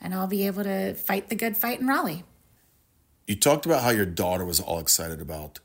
and 0.00 0.14
I'll 0.14 0.26
be 0.26 0.46
able 0.46 0.64
to 0.64 0.94
fight 0.94 1.28
the 1.28 1.34
good 1.34 1.56
fight 1.56 1.80
in 1.80 1.86
Raleigh. 1.86 2.24
You 3.30 3.36
talked 3.36 3.64
about 3.64 3.84
how 3.84 3.90
your 3.90 4.06
daughter 4.06 4.44
was 4.44 4.58
all 4.58 4.80
excited 4.80 5.20
about 5.20 5.60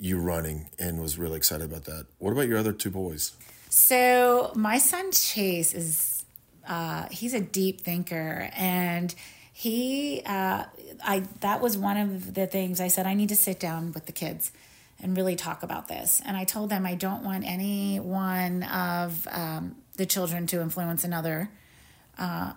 you 0.00 0.18
running 0.18 0.70
and 0.80 1.00
was 1.00 1.16
really 1.16 1.36
excited 1.36 1.64
about 1.64 1.84
that. 1.84 2.06
What 2.18 2.32
about 2.32 2.48
your 2.48 2.58
other 2.58 2.72
two 2.72 2.90
boys? 2.90 3.34
So 3.70 4.50
my 4.56 4.78
son 4.78 5.12
Chase 5.12 5.74
is 5.74 6.24
uh, 6.66 7.06
he's 7.12 7.32
a 7.32 7.40
deep 7.40 7.82
thinker 7.82 8.50
and 8.56 9.14
he 9.52 10.22
uh, 10.26 10.64
I 11.04 11.22
that 11.38 11.60
was 11.60 11.78
one 11.78 11.98
of 11.98 12.34
the 12.34 12.48
things 12.48 12.80
I 12.80 12.88
said 12.88 13.06
I 13.06 13.14
need 13.14 13.28
to 13.28 13.36
sit 13.36 13.60
down 13.60 13.92
with 13.92 14.06
the 14.06 14.12
kids 14.12 14.50
and 15.00 15.16
really 15.16 15.36
talk 15.36 15.62
about 15.62 15.86
this. 15.86 16.20
And 16.26 16.36
I 16.36 16.42
told 16.42 16.68
them 16.68 16.84
I 16.84 16.96
don't 16.96 17.22
want 17.22 17.44
any 17.44 18.00
one 18.00 18.64
of 18.64 19.28
um, 19.30 19.76
the 19.98 20.04
children 20.04 20.48
to 20.48 20.60
influence 20.60 21.04
another 21.04 21.48
uh, 22.18 22.54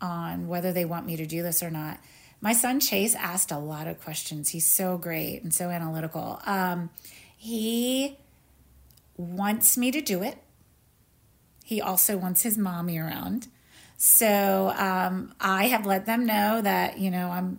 on 0.00 0.46
whether 0.46 0.72
they 0.72 0.84
want 0.84 1.04
me 1.04 1.16
to 1.16 1.26
do 1.26 1.42
this 1.42 1.64
or 1.64 1.70
not 1.72 1.98
my 2.40 2.52
son 2.52 2.80
Chase 2.80 3.14
asked 3.14 3.50
a 3.50 3.58
lot 3.58 3.86
of 3.86 4.00
questions. 4.00 4.50
He's 4.50 4.66
so 4.66 4.96
great 4.96 5.42
and 5.42 5.52
so 5.52 5.70
analytical. 5.70 6.40
Um, 6.46 6.90
he 7.36 8.16
wants 9.16 9.76
me 9.76 9.90
to 9.90 10.00
do 10.00 10.22
it. 10.22 10.38
He 11.64 11.80
also 11.80 12.16
wants 12.16 12.42
his 12.42 12.56
mommy 12.56 12.98
around. 12.98 13.48
So 13.96 14.72
um, 14.76 15.34
I 15.40 15.66
have 15.66 15.84
let 15.84 16.06
them 16.06 16.24
know 16.24 16.62
that, 16.62 16.98
you 16.98 17.10
know, 17.10 17.30
I'm 17.30 17.58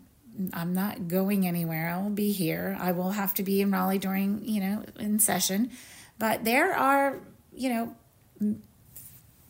I'm 0.54 0.74
not 0.74 1.10
going 1.10 1.46
anywhere. 1.46 1.90
I 1.90 2.02
will 2.02 2.12
be 2.12 2.32
here. 2.32 2.78
I 2.80 2.94
will 2.94 3.12
have 3.12 3.34
to 3.36 3.44
be 3.44 3.60
in 3.60 3.72
Raleigh 3.72 3.98
during, 3.98 4.46
you 4.46 4.62
know, 4.62 4.86
in 4.98 5.20
session. 5.20 5.72
But 6.18 6.46
there 6.46 6.74
are, 6.74 7.20
you 7.54 7.70
know, 7.70 8.58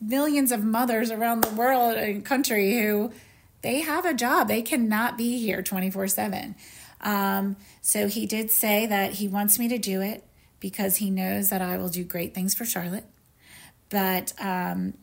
millions 0.00 0.50
of 0.50 0.64
mothers 0.64 1.12
around 1.12 1.42
the 1.42 1.54
world 1.54 1.94
and 1.94 2.24
country 2.24 2.78
who 2.80 3.12
they 3.62 3.80
have 3.80 4.04
a 4.04 4.14
job. 4.14 4.48
They 4.48 4.62
cannot 4.62 5.18
be 5.18 5.38
here 5.38 5.62
24 5.62 6.08
7. 6.08 6.54
Um, 7.02 7.56
so 7.80 8.08
he 8.08 8.26
did 8.26 8.50
say 8.50 8.86
that 8.86 9.14
he 9.14 9.28
wants 9.28 9.58
me 9.58 9.68
to 9.68 9.78
do 9.78 10.00
it 10.00 10.24
because 10.60 10.96
he 10.96 11.10
knows 11.10 11.48
that 11.48 11.62
I 11.62 11.78
will 11.78 11.88
do 11.88 12.04
great 12.04 12.34
things 12.34 12.54
for 12.54 12.64
Charlotte. 12.64 13.06
But 13.88 14.32
um, 14.40 14.94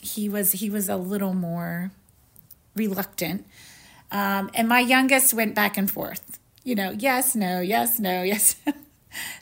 he 0.00 0.28
was 0.28 0.52
he 0.52 0.68
was 0.68 0.88
a 0.88 0.96
little 0.96 1.34
more 1.34 1.92
reluctant. 2.74 3.46
Um, 4.10 4.50
and 4.54 4.68
my 4.68 4.80
youngest 4.80 5.34
went 5.34 5.54
back 5.54 5.76
and 5.76 5.90
forth. 5.90 6.38
You 6.62 6.74
know, 6.74 6.90
yes, 6.90 7.34
no, 7.34 7.60
yes, 7.60 7.98
no, 7.98 8.22
yes. 8.22 8.56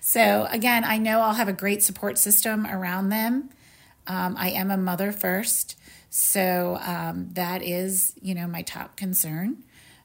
so 0.01 0.47
again, 0.51 0.85
I 0.85 0.99
know 0.99 1.21
I'll 1.21 1.35
have 1.35 1.49
a 1.49 1.53
great 1.53 1.83
support 1.83 2.19
system 2.19 2.67
around 2.67 3.09
them. 3.09 3.51
Um, 4.07 4.35
I 4.37 4.51
am 4.51 4.71
a 4.71 4.77
mother 4.77 5.13
first, 5.13 5.79
so 6.15 6.79
um, 6.83 7.31
that 7.33 7.63
is, 7.63 8.13
you 8.21 8.35
know, 8.35 8.47
my 8.47 8.61
top 8.61 8.97
concern. 8.97 9.65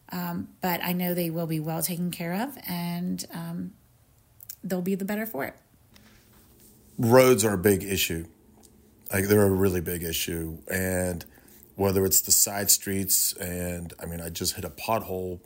Um, 0.09 0.47
but 0.61 0.81
I 0.81 0.93
know 0.93 1.13
they 1.13 1.29
will 1.29 1.47
be 1.47 1.59
well 1.59 1.81
taken 1.81 2.11
care 2.11 2.33
of, 2.33 2.57
and 2.65 3.25
um, 3.33 3.73
they'll 4.63 4.81
be 4.81 4.95
the 4.95 5.03
better 5.03 5.25
for 5.25 5.43
it. 5.43 5.53
Roads 6.97 7.43
are 7.43 7.53
a 7.53 7.57
big 7.57 7.83
issue. 7.83 8.25
Like 9.11 9.25
they're 9.25 9.45
a 9.45 9.49
really 9.49 9.81
big 9.81 10.01
issue, 10.01 10.59
and 10.71 11.25
whether 11.75 12.05
it's 12.05 12.21
the 12.21 12.31
side 12.31 12.71
streets, 12.71 13.33
and 13.33 13.93
I 14.01 14.05
mean, 14.05 14.21
I 14.21 14.29
just 14.29 14.55
hit 14.55 14.63
a 14.63 14.69
pothole 14.69 15.41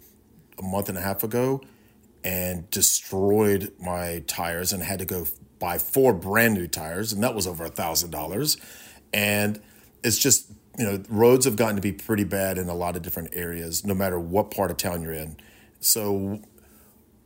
a 0.60 0.62
month 0.62 0.89
and 0.89 0.97
a 0.97 1.02
half 1.02 1.24
ago, 1.24 1.63
and 2.24 2.69
destroyed 2.69 3.74
my 3.80 4.21
tires, 4.28 4.74
and 4.74 4.84
had 4.84 5.00
to 5.00 5.06
go 5.06 5.26
buy 5.58 5.80
four 5.80 6.13
brand 6.13 6.54
new 6.54 6.67
tires, 6.67 7.12
and 7.12 7.24
that 7.24 7.34
was 7.34 7.47
over 7.47 7.63
a 7.65 7.69
thousand 7.69 8.12
dollars, 8.12 8.58
and 9.12 9.60
it's 10.04 10.18
just 10.18 10.52
you 10.78 10.86
know, 10.86 11.04
roads 11.10 11.46
have 11.46 11.56
gotten 11.56 11.76
to 11.76 11.82
be 11.82 11.92
pretty 11.92 12.24
bad 12.24 12.58
in 12.58 12.70
a 12.70 12.74
lot 12.74 12.96
of 12.96 13.02
different 13.02 13.30
areas, 13.34 13.86
no 13.86 13.94
matter 13.94 14.20
what 14.20 14.52
part 14.52 14.72
of 14.72 14.78
town 14.78 15.02
you're 15.02 15.14
in. 15.14 15.38
So, 15.80 16.42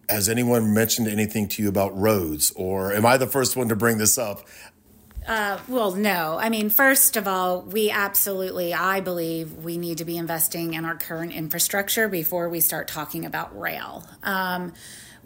has 0.09 0.29
anyone 0.29 0.73
mentioned 0.73 1.07
anything 1.07 1.47
to 1.49 1.63
you 1.63 1.69
about 1.69 1.97
roads, 1.97 2.51
or 2.55 2.93
am 2.93 3.05
I 3.05 3.17
the 3.17 3.27
first 3.27 3.55
one 3.55 3.69
to 3.69 3.75
bring 3.75 3.97
this 3.97 4.17
up? 4.17 4.45
Uh, 5.27 5.59
well, 5.67 5.91
no. 5.93 6.37
I 6.39 6.49
mean, 6.49 6.69
first 6.69 7.17
of 7.17 7.27
all, 7.27 7.61
we 7.61 7.89
absolutely, 7.89 8.73
I 8.73 8.99
believe, 8.99 9.53
we 9.53 9.77
need 9.77 9.97
to 9.97 10.05
be 10.05 10.17
investing 10.17 10.75
in 10.75 10.85
our 10.85 10.95
current 10.95 11.33
infrastructure 11.33 12.07
before 12.07 12.47
we 12.47 12.59
start 12.59 12.87
talking 12.87 13.25
about 13.25 13.59
rail. 13.59 14.07
Um, 14.21 14.73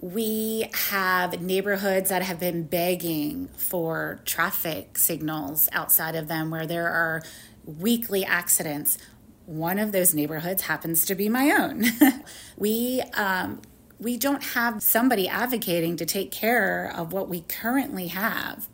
we 0.01 0.65
have 0.73 1.41
neighborhoods 1.41 2.09
that 2.09 2.21
have 2.21 2.39
been 2.39 2.63
begging 2.63 3.49
for 3.57 4.21
traffic 4.25 4.97
signals 4.97 5.67
outside 5.73 6.15
of 6.15 6.27
them 6.27 6.49
where 6.49 6.65
there 6.65 6.87
are 6.87 7.21
weekly 7.65 8.23
accidents. 8.23 8.97
One 9.45 9.77
of 9.77 9.91
those 9.91 10.13
neighborhoods 10.13 10.63
happens 10.63 11.05
to 11.05 11.15
be 11.15 11.27
my 11.27 11.51
own. 11.51 11.85
we 12.57 13.01
um, 13.13 13.61
we 13.99 14.15
don't 14.15 14.43
have 14.43 14.81
somebody 14.81 15.27
advocating 15.27 15.97
to 15.97 16.05
take 16.05 16.31
care 16.31 16.89
of 16.95 17.11
what 17.11 17.27
we 17.27 17.41
currently 17.41 18.07
have. 18.07 18.69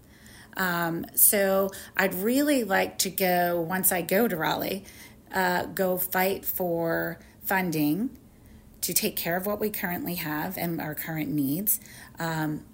Um, 0.56 1.08
so 1.16 1.72
I'd 1.98 2.14
really 2.14 2.64
like 2.64 3.00
to 3.00 3.10
go 3.10 3.60
once 3.62 3.92
I 3.92 4.04
go 4.04 4.28
to 4.28 4.36
Raleigh, 4.36 4.84
uh, 5.34 5.66
go 5.66 5.98
fight 5.98 6.46
for 6.46 7.20
funding 7.44 8.12
to 8.86 8.93
take 8.93 9.15
care 9.15 9.36
of 9.36 9.45
what 9.45 9.60
we 9.60 9.69
currently 9.69 10.15
have 10.15 10.58
and 10.58 10.80
our 10.80 10.95
current 10.95 11.30
needs. 11.30 11.80
Um, 12.19 12.65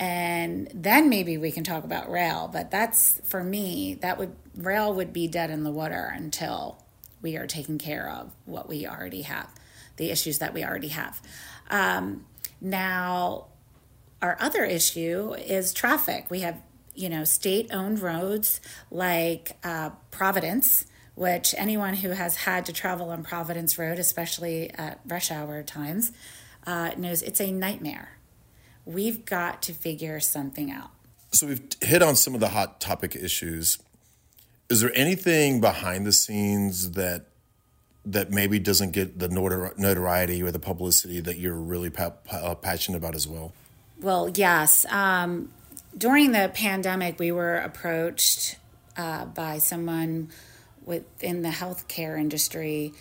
and 0.00 0.70
then 0.72 1.10
maybe 1.10 1.36
we 1.36 1.52
can 1.52 1.62
talk 1.62 1.84
about 1.84 2.10
rail 2.10 2.48
but 2.50 2.70
that's 2.70 3.20
for 3.24 3.44
me 3.44 3.98
that 4.00 4.18
would 4.18 4.34
rail 4.56 4.92
would 4.94 5.12
be 5.12 5.28
dead 5.28 5.50
in 5.50 5.62
the 5.62 5.70
water 5.70 6.10
until 6.16 6.82
we 7.20 7.36
are 7.36 7.46
taking 7.46 7.76
care 7.76 8.08
of 8.08 8.32
what 8.46 8.66
we 8.66 8.86
already 8.86 9.22
have 9.22 9.48
the 9.98 10.10
issues 10.10 10.38
that 10.38 10.54
we 10.54 10.64
already 10.64 10.88
have 10.88 11.20
um, 11.68 12.24
now 12.62 13.46
our 14.22 14.38
other 14.40 14.64
issue 14.64 15.34
is 15.34 15.74
traffic 15.74 16.30
we 16.30 16.40
have 16.40 16.58
you 16.94 17.10
know 17.10 17.22
state 17.22 17.68
owned 17.70 18.00
roads 18.00 18.58
like 18.90 19.58
uh, 19.62 19.90
providence 20.10 20.86
which 21.20 21.54
anyone 21.58 21.94
who 21.94 22.10
has 22.10 22.34
had 22.36 22.64
to 22.64 22.72
travel 22.72 23.10
on 23.10 23.22
providence 23.22 23.78
road 23.78 23.98
especially 23.98 24.70
at 24.70 24.98
rush 25.06 25.30
hour 25.30 25.62
times 25.62 26.12
uh, 26.66 26.90
knows 26.96 27.20
it's 27.22 27.40
a 27.40 27.52
nightmare 27.52 28.20
we've 28.84 29.24
got 29.24 29.62
to 29.62 29.72
figure 29.72 30.20
something 30.20 30.70
out. 30.70 30.90
So 31.32 31.46
we've 31.46 31.62
hit 31.80 32.02
on 32.02 32.16
some 32.16 32.34
of 32.34 32.40
the 32.40 32.48
hot 32.48 32.80
topic 32.80 33.14
issues. 33.14 33.78
Is 34.68 34.80
there 34.80 34.92
anything 34.94 35.60
behind 35.60 36.06
the 36.06 36.12
scenes 36.12 36.92
that 36.92 37.26
that 38.06 38.30
maybe 38.30 38.58
doesn't 38.58 38.92
get 38.92 39.18
the 39.18 39.28
notoriety 39.28 40.42
or 40.42 40.50
the 40.50 40.58
publicity 40.58 41.20
that 41.20 41.36
you're 41.36 41.54
really 41.54 41.90
pa- 41.90 42.14
uh, 42.30 42.54
passionate 42.54 42.96
about 42.96 43.14
as 43.14 43.28
well? 43.28 43.52
Well, 44.00 44.30
yes. 44.34 44.86
Um, 44.86 45.52
during 45.96 46.32
the 46.32 46.50
pandemic, 46.54 47.18
we 47.18 47.30
were 47.30 47.56
approached 47.56 48.56
uh, 48.96 49.26
by 49.26 49.58
someone 49.58 50.30
within 50.90 51.40
the 51.40 51.48
healthcare 51.48 52.20
industry 52.20 52.92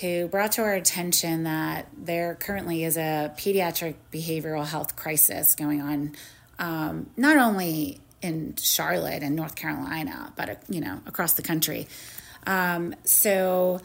who 0.00 0.26
brought 0.26 0.52
to 0.52 0.62
our 0.62 0.74
attention 0.74 1.44
that 1.44 1.86
there 1.96 2.34
currently 2.34 2.82
is 2.82 2.96
a 2.96 3.32
pediatric 3.38 3.94
behavioral 4.12 4.66
health 4.66 4.96
crisis 4.96 5.54
going 5.54 5.80
on, 5.80 6.16
um, 6.58 7.08
not 7.16 7.36
only 7.36 8.00
in 8.20 8.56
Charlotte 8.56 9.22
and 9.22 9.36
North 9.36 9.54
Carolina, 9.54 10.32
but 10.36 10.62
you 10.68 10.80
know 10.80 11.00
across 11.06 11.34
the 11.34 11.42
country. 11.42 11.86
Um, 12.46 12.94
so 13.04 13.80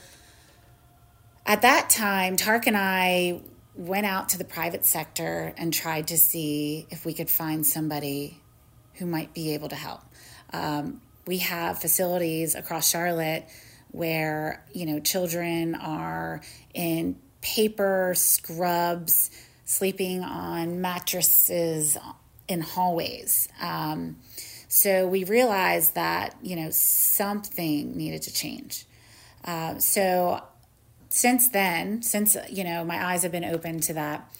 at 1.45 1.61
that 1.61 1.89
time, 1.89 2.37
Tariq 2.37 2.67
and 2.67 2.77
I 2.77 3.41
went 3.75 4.05
out 4.05 4.29
to 4.29 4.37
the 4.37 4.43
private 4.43 4.85
sector 4.85 5.53
and 5.57 5.73
tried 5.73 6.07
to 6.07 6.17
see 6.17 6.87
if 6.89 7.05
we 7.05 7.13
could 7.13 7.29
find 7.29 7.65
somebody 7.65 8.39
who 8.95 9.05
might 9.05 9.33
be 9.33 9.53
able 9.53 9.69
to 9.69 9.75
help. 9.75 10.01
Um, 10.51 11.01
we 11.25 11.37
have 11.39 11.79
facilities 11.79 12.55
across 12.55 12.89
Charlotte 12.89 13.47
where 13.91 14.63
you 14.73 14.85
know 14.85 14.99
children 14.99 15.75
are 15.75 16.41
in 16.73 17.17
paper 17.41 18.13
scrubs 18.15 19.29
sleeping 19.65 20.23
on 20.23 20.81
mattresses 20.81 21.97
in 22.47 22.61
hallways. 22.61 23.47
Um, 23.61 24.17
so 24.67 25.07
we 25.07 25.23
realized 25.23 25.95
that 25.95 26.35
you 26.41 26.55
know 26.55 26.69
something 26.71 27.95
needed 27.95 28.21
to 28.23 28.33
change. 28.33 28.85
Uh, 29.43 29.79
so 29.79 30.41
since 31.11 31.49
then 31.49 32.01
since 32.01 32.37
you 32.49 32.63
know 32.63 32.85
my 32.85 33.05
eyes 33.05 33.23
have 33.23 33.33
been 33.33 33.43
open 33.43 33.81
to 33.81 33.93
that 33.93 34.31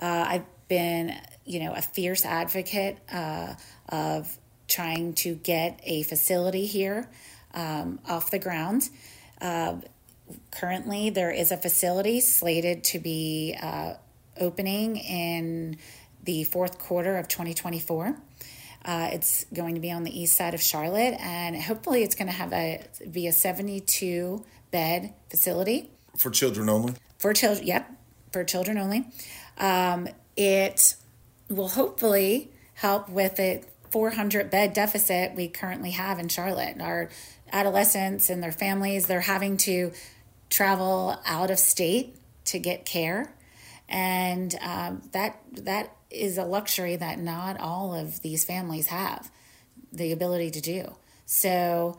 uh, 0.00 0.24
i've 0.28 0.44
been 0.66 1.14
you 1.44 1.60
know 1.60 1.72
a 1.72 1.80
fierce 1.80 2.24
advocate 2.26 2.98
uh, 3.12 3.54
of 3.88 4.36
trying 4.76 5.14
to 5.14 5.34
get 5.36 5.80
a 5.84 6.02
facility 6.02 6.66
here 6.66 7.08
um, 7.54 7.98
off 8.06 8.30
the 8.30 8.38
ground. 8.38 8.90
Uh, 9.40 9.76
currently, 10.50 11.08
there 11.08 11.30
is 11.30 11.50
a 11.50 11.56
facility 11.56 12.20
slated 12.20 12.84
to 12.84 12.98
be 12.98 13.56
uh, 13.62 13.94
opening 14.38 14.96
in 14.96 15.78
the 16.24 16.44
fourth 16.44 16.78
quarter 16.78 17.16
of 17.16 17.26
2024. 17.26 18.16
Uh, 18.84 19.08
it's 19.12 19.46
going 19.54 19.74
to 19.74 19.80
be 19.80 19.90
on 19.90 20.04
the 20.04 20.20
east 20.20 20.36
side 20.36 20.52
of 20.52 20.60
Charlotte, 20.60 21.16
and 21.20 21.56
hopefully, 21.56 22.02
it's 22.02 22.14
going 22.14 22.28
to 22.28 22.34
have 22.34 22.52
a 22.52 22.84
be 23.10 23.26
a 23.26 23.32
72 23.32 24.44
bed 24.70 25.14
facility 25.30 25.90
for 26.18 26.30
children 26.30 26.68
only. 26.68 26.92
For 27.18 27.32
children, 27.32 27.66
yep, 27.66 27.90
for 28.30 28.44
children 28.44 28.76
only. 28.76 29.06
Um, 29.56 30.08
it 30.36 30.96
will 31.48 31.70
hopefully 31.70 32.52
help 32.74 33.08
with 33.08 33.36
the 33.36 33.64
400 33.90 34.50
bed 34.50 34.72
deficit 34.72 35.34
we 35.34 35.48
currently 35.48 35.92
have 35.92 36.18
in 36.18 36.28
Charlotte. 36.28 36.80
Our 36.80 37.10
adolescents 37.52 38.30
and 38.30 38.42
their 38.42 38.52
families, 38.52 39.06
they're 39.06 39.20
having 39.20 39.56
to 39.58 39.92
travel 40.50 41.20
out 41.26 41.50
of 41.50 41.58
state 41.58 42.16
to 42.46 42.58
get 42.58 42.84
care. 42.84 43.32
And 43.88 44.54
um, 44.60 45.02
that 45.12 45.40
that 45.52 45.96
is 46.10 46.38
a 46.38 46.44
luxury 46.44 46.96
that 46.96 47.18
not 47.18 47.60
all 47.60 47.94
of 47.94 48.22
these 48.22 48.44
families 48.44 48.88
have 48.88 49.30
the 49.92 50.12
ability 50.12 50.50
to 50.52 50.60
do. 50.60 50.94
So 51.26 51.98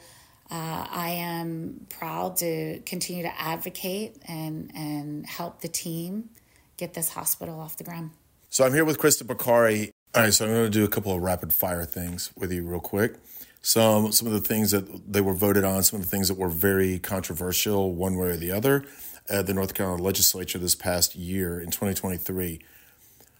uh, 0.50 0.88
I 0.89 1.10
am 1.10 1.88
proud 1.89 2.38
to 2.38 2.80
continue 2.86 3.23
to 3.23 3.41
advocate 3.41 4.17
and, 4.28 4.71
and 4.76 5.26
help 5.26 5.62
the 5.62 5.67
team 5.67 6.30
get 6.78 6.93
this 6.93 7.10
hospital 7.10 7.60
off 7.60 7.78
the 7.78 7.84
ground. 7.84 8.12
So 8.50 8.65
I'm 8.65 8.73
here 8.73 8.86
with 8.86 8.97
Krista 8.97 9.23
Bokhari. 9.23 9.91
All 10.17 10.23
right, 10.23 10.34
so 10.34 10.45
I'm 10.45 10.51
going 10.51 10.63
to 10.63 10.69
do 10.71 10.84
a 10.84 10.88
couple 10.88 11.13
of 11.13 11.21
rapid 11.21 11.53
fire 11.53 11.86
things 11.86 12.32
with 12.36 12.51
you 12.51 12.63
real 12.63 12.80
quick 12.80 13.17
some 13.62 14.12
some 14.12 14.27
of 14.27 14.34
the 14.34 14.41
things 14.41 14.71
that 14.71 15.12
they 15.12 15.21
were 15.21 15.34
voted 15.34 15.63
on, 15.63 15.84
some 15.84 15.99
of 15.99 16.06
the 16.06 16.10
things 16.10 16.30
that 16.30 16.38
were 16.38 16.47
very 16.47 16.97
controversial, 16.97 17.93
one 17.93 18.15
way 18.15 18.30
or 18.30 18.38
the 18.38 18.49
other, 18.49 18.86
at 19.30 19.45
the 19.45 19.53
North 19.53 19.73
Carolina 19.73 20.01
legislature 20.01 20.58
this 20.58 20.73
past 20.73 21.15
year 21.15 21.60
in 21.60 21.67
2023. 21.67 22.60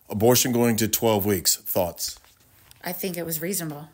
Abortion 0.10 0.52
going 0.52 0.76
to 0.76 0.88
12 0.88 1.26
weeks. 1.26 1.56
Thoughts? 1.56 2.20
I 2.84 2.92
think 2.92 3.18
it 3.18 3.26
was 3.26 3.42
reasonable. 3.42 3.88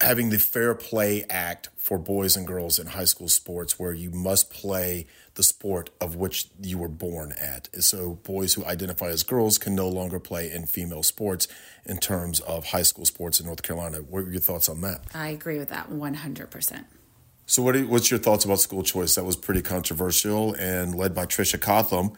Having 0.00 0.30
the 0.30 0.38
Fair 0.38 0.74
Play 0.74 1.24
Act 1.28 1.68
for 1.76 1.98
boys 1.98 2.34
and 2.36 2.46
girls 2.46 2.78
in 2.78 2.86
high 2.86 3.04
school 3.04 3.28
sports, 3.28 3.78
where 3.78 3.92
you 3.92 4.10
must 4.10 4.50
play 4.50 5.06
the 5.34 5.42
sport 5.42 5.90
of 6.00 6.16
which 6.16 6.48
you 6.60 6.78
were 6.78 6.88
born 6.88 7.32
at. 7.40 7.68
So, 7.82 8.14
boys 8.22 8.54
who 8.54 8.64
identify 8.64 9.08
as 9.08 9.22
girls 9.22 9.58
can 9.58 9.74
no 9.74 9.88
longer 9.88 10.18
play 10.18 10.50
in 10.50 10.66
female 10.66 11.02
sports 11.02 11.48
in 11.84 11.98
terms 11.98 12.40
of 12.40 12.66
high 12.66 12.82
school 12.82 13.04
sports 13.04 13.40
in 13.40 13.46
North 13.46 13.62
Carolina. 13.62 13.98
What 13.98 14.24
are 14.24 14.30
your 14.30 14.40
thoughts 14.40 14.68
on 14.68 14.80
that? 14.82 15.02
I 15.14 15.28
agree 15.28 15.58
with 15.58 15.70
that 15.70 15.90
100%. 15.90 16.84
So, 17.46 17.62
what 17.62 17.76
are, 17.76 17.86
what's 17.86 18.10
your 18.10 18.20
thoughts 18.20 18.44
about 18.44 18.60
school 18.60 18.82
choice? 18.82 19.14
That 19.14 19.24
was 19.24 19.36
pretty 19.36 19.62
controversial 19.62 20.54
and 20.54 20.94
led 20.94 21.14
by 21.14 21.26
Tricia 21.26 21.60
Cotham, 21.60 22.12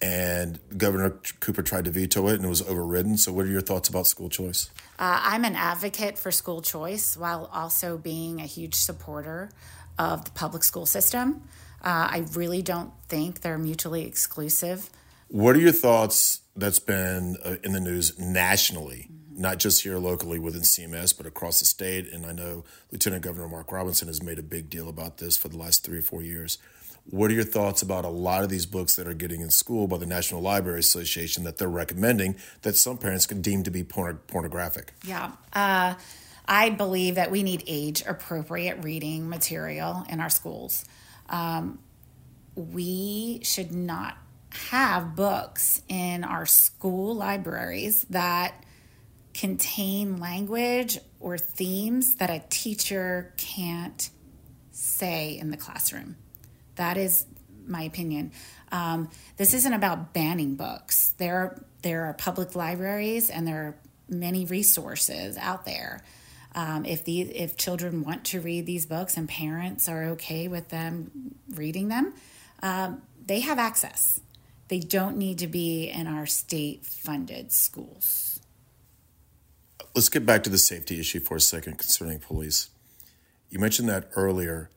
and 0.00 0.58
Governor 0.76 1.10
Cooper 1.40 1.62
tried 1.62 1.84
to 1.84 1.90
veto 1.90 2.28
it 2.28 2.34
and 2.34 2.44
it 2.44 2.48
was 2.48 2.62
overridden. 2.62 3.16
So, 3.16 3.32
what 3.32 3.44
are 3.44 3.50
your 3.50 3.60
thoughts 3.60 3.88
about 3.88 4.06
school 4.06 4.28
choice? 4.28 4.70
Uh, 4.98 5.20
I'm 5.22 5.44
an 5.44 5.54
advocate 5.54 6.18
for 6.18 6.30
school 6.30 6.62
choice 6.62 7.16
while 7.16 7.48
also 7.52 7.98
being 7.98 8.40
a 8.40 8.46
huge 8.46 8.74
supporter 8.74 9.50
of 9.98 10.24
the 10.24 10.30
public 10.32 10.64
school 10.64 10.86
system. 10.86 11.42
Uh, 11.84 12.08
I 12.10 12.24
really 12.32 12.62
don't 12.62 12.92
think 13.08 13.42
they're 13.42 13.58
mutually 13.58 14.06
exclusive. 14.06 14.88
What 15.28 15.54
are 15.54 15.60
your 15.60 15.72
thoughts 15.72 16.40
that's 16.56 16.78
been 16.78 17.36
uh, 17.44 17.56
in 17.62 17.72
the 17.72 17.80
news 17.80 18.18
nationally, 18.18 19.10
mm-hmm. 19.12 19.42
not 19.42 19.58
just 19.58 19.82
here 19.82 19.98
locally 19.98 20.38
within 20.38 20.62
CMS, 20.62 21.14
but 21.14 21.26
across 21.26 21.60
the 21.60 21.66
state? 21.66 22.10
And 22.10 22.24
I 22.24 22.32
know 22.32 22.64
Lieutenant 22.90 23.22
Governor 23.22 23.48
Mark 23.48 23.70
Robinson 23.70 24.08
has 24.08 24.22
made 24.22 24.38
a 24.38 24.42
big 24.42 24.70
deal 24.70 24.88
about 24.88 25.18
this 25.18 25.36
for 25.36 25.48
the 25.48 25.58
last 25.58 25.84
three 25.84 25.98
or 25.98 26.02
four 26.02 26.22
years. 26.22 26.56
What 27.10 27.30
are 27.30 27.34
your 27.34 27.44
thoughts 27.44 27.82
about 27.82 28.06
a 28.06 28.08
lot 28.08 28.44
of 28.44 28.48
these 28.48 28.64
books 28.64 28.96
that 28.96 29.06
are 29.06 29.12
getting 29.12 29.42
in 29.42 29.50
school 29.50 29.86
by 29.86 29.98
the 29.98 30.06
National 30.06 30.40
Library 30.40 30.80
Association 30.80 31.44
that 31.44 31.58
they're 31.58 31.68
recommending 31.68 32.36
that 32.62 32.76
some 32.76 32.96
parents 32.96 33.26
can 33.26 33.42
deem 33.42 33.62
to 33.62 33.70
be 33.70 33.84
porn- 33.84 34.20
pornographic? 34.26 34.94
Yeah. 35.04 35.32
Uh, 35.52 35.94
I 36.46 36.70
believe 36.70 37.16
that 37.16 37.30
we 37.30 37.42
need 37.42 37.62
age 37.66 38.02
appropriate 38.06 38.82
reading 38.82 39.28
material 39.28 40.06
in 40.08 40.20
our 40.20 40.30
schools. 40.30 40.86
Um, 41.28 41.78
we 42.54 43.40
should 43.42 43.72
not 43.72 44.16
have 44.70 45.16
books 45.16 45.82
in 45.88 46.24
our 46.24 46.46
school 46.46 47.14
libraries 47.14 48.02
that 48.10 48.64
contain 49.32 50.18
language 50.18 50.98
or 51.18 51.36
themes 51.36 52.14
that 52.16 52.30
a 52.30 52.42
teacher 52.48 53.34
can't 53.36 54.10
say 54.70 55.36
in 55.36 55.50
the 55.50 55.56
classroom. 55.56 56.16
That 56.76 56.96
is 56.96 57.26
my 57.66 57.82
opinion. 57.82 58.32
Um, 58.70 59.10
this 59.36 59.54
isn't 59.54 59.72
about 59.72 60.12
banning 60.12 60.54
books. 60.54 61.14
There, 61.18 61.64
there 61.82 62.04
are 62.04 62.14
public 62.14 62.54
libraries 62.54 63.30
and 63.30 63.46
there 63.46 63.62
are 63.62 63.76
many 64.08 64.44
resources 64.44 65.36
out 65.36 65.64
there 65.64 66.02
um, 66.54 66.84
if 66.84 67.04
these 67.04 67.30
if 67.34 67.56
children 67.56 68.04
want 68.04 68.24
to 68.26 68.40
read 68.40 68.66
these 68.66 68.86
books 68.86 69.16
and 69.16 69.28
parents 69.28 69.88
are 69.88 70.04
okay 70.10 70.48
with 70.48 70.68
them 70.68 71.10
reading 71.54 71.88
them, 71.88 72.14
um, 72.62 73.02
they 73.26 73.40
have 73.40 73.58
access. 73.58 74.20
They 74.68 74.80
don't 74.80 75.16
need 75.16 75.38
to 75.38 75.46
be 75.46 75.88
in 75.88 76.06
our 76.06 76.26
state 76.26 76.86
funded 76.86 77.52
schools. 77.52 78.40
Let's 79.94 80.08
get 80.08 80.24
back 80.24 80.42
to 80.44 80.50
the 80.50 80.58
safety 80.58 80.98
issue 80.98 81.20
for 81.20 81.36
a 81.36 81.40
second 81.40 81.78
concerning 81.78 82.18
police. 82.18 82.70
You 83.50 83.58
mentioned 83.58 83.88
that 83.88 84.10
earlier. 84.16 84.70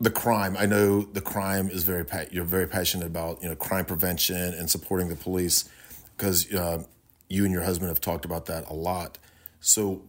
The 0.00 0.10
crime. 0.10 0.56
I 0.58 0.66
know 0.66 1.02
the 1.02 1.20
crime 1.20 1.70
is 1.70 1.84
very. 1.84 2.04
You're 2.30 2.44
very 2.44 2.66
passionate 2.66 3.06
about 3.06 3.42
you 3.42 3.48
know 3.48 3.54
crime 3.54 3.84
prevention 3.84 4.36
and 4.36 4.68
supporting 4.68 5.08
the 5.08 5.16
police 5.16 5.68
because 6.16 6.52
uh, 6.52 6.82
you 7.28 7.44
and 7.44 7.52
your 7.52 7.62
husband 7.62 7.88
have 7.88 8.00
talked 8.00 8.24
about 8.24 8.46
that 8.46 8.68
a 8.68 8.74
lot. 8.74 9.18
So, 9.60 10.02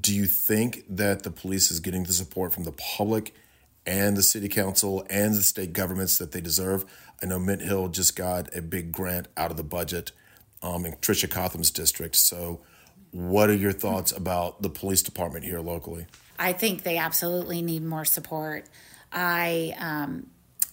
do 0.00 0.14
you 0.14 0.26
think 0.26 0.84
that 0.88 1.22
the 1.22 1.30
police 1.30 1.70
is 1.70 1.80
getting 1.80 2.04
the 2.04 2.12
support 2.12 2.52
from 2.52 2.64
the 2.64 2.72
public 2.72 3.34
and 3.86 4.16
the 4.16 4.22
city 4.22 4.48
council 4.48 5.06
and 5.08 5.34
the 5.34 5.42
state 5.42 5.72
governments 5.72 6.18
that 6.18 6.32
they 6.32 6.40
deserve? 6.40 6.84
I 7.22 7.26
know 7.26 7.38
Mint 7.38 7.62
Hill 7.62 7.88
just 7.88 8.16
got 8.16 8.54
a 8.54 8.60
big 8.60 8.92
grant 8.92 9.28
out 9.36 9.50
of 9.50 9.56
the 9.56 9.62
budget 9.62 10.12
um, 10.62 10.84
in 10.84 10.92
Tricia 10.96 11.30
Cotham's 11.30 11.70
district. 11.70 12.16
So, 12.16 12.60
what 13.12 13.48
are 13.48 13.54
your 13.54 13.72
thoughts 13.72 14.12
about 14.12 14.62
the 14.62 14.68
police 14.68 15.02
department 15.02 15.44
here 15.44 15.60
locally? 15.60 16.06
I 16.38 16.52
think 16.52 16.82
they 16.82 16.98
absolutely 16.98 17.62
need 17.62 17.82
more 17.82 18.04
support. 18.04 18.66
I 19.12 19.74
um, 19.78 20.26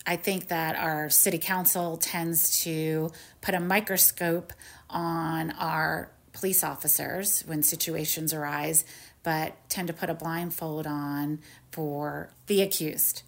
I 0.05 0.17
think 0.17 0.49
that 0.49 0.75
our 0.75 1.09
city 1.09 1.38
council 1.38 1.95
tends 1.97 2.63
to 2.63 3.12
put 3.39 3.55
a 3.55 3.59
microscope 3.59 4.51
on 4.89 5.51
our 5.51 6.12
police 6.33 6.63
officers 6.63 7.41
when 7.45 7.63
situations 7.63 8.33
arise 8.33 8.83
but 9.23 9.57
tend 9.69 9.88
to 9.88 9.93
put 9.93 10.09
a 10.09 10.13
blindfold 10.13 10.86
on 10.86 11.39
for 11.71 12.29
the 12.47 12.62
accused. 12.62 13.23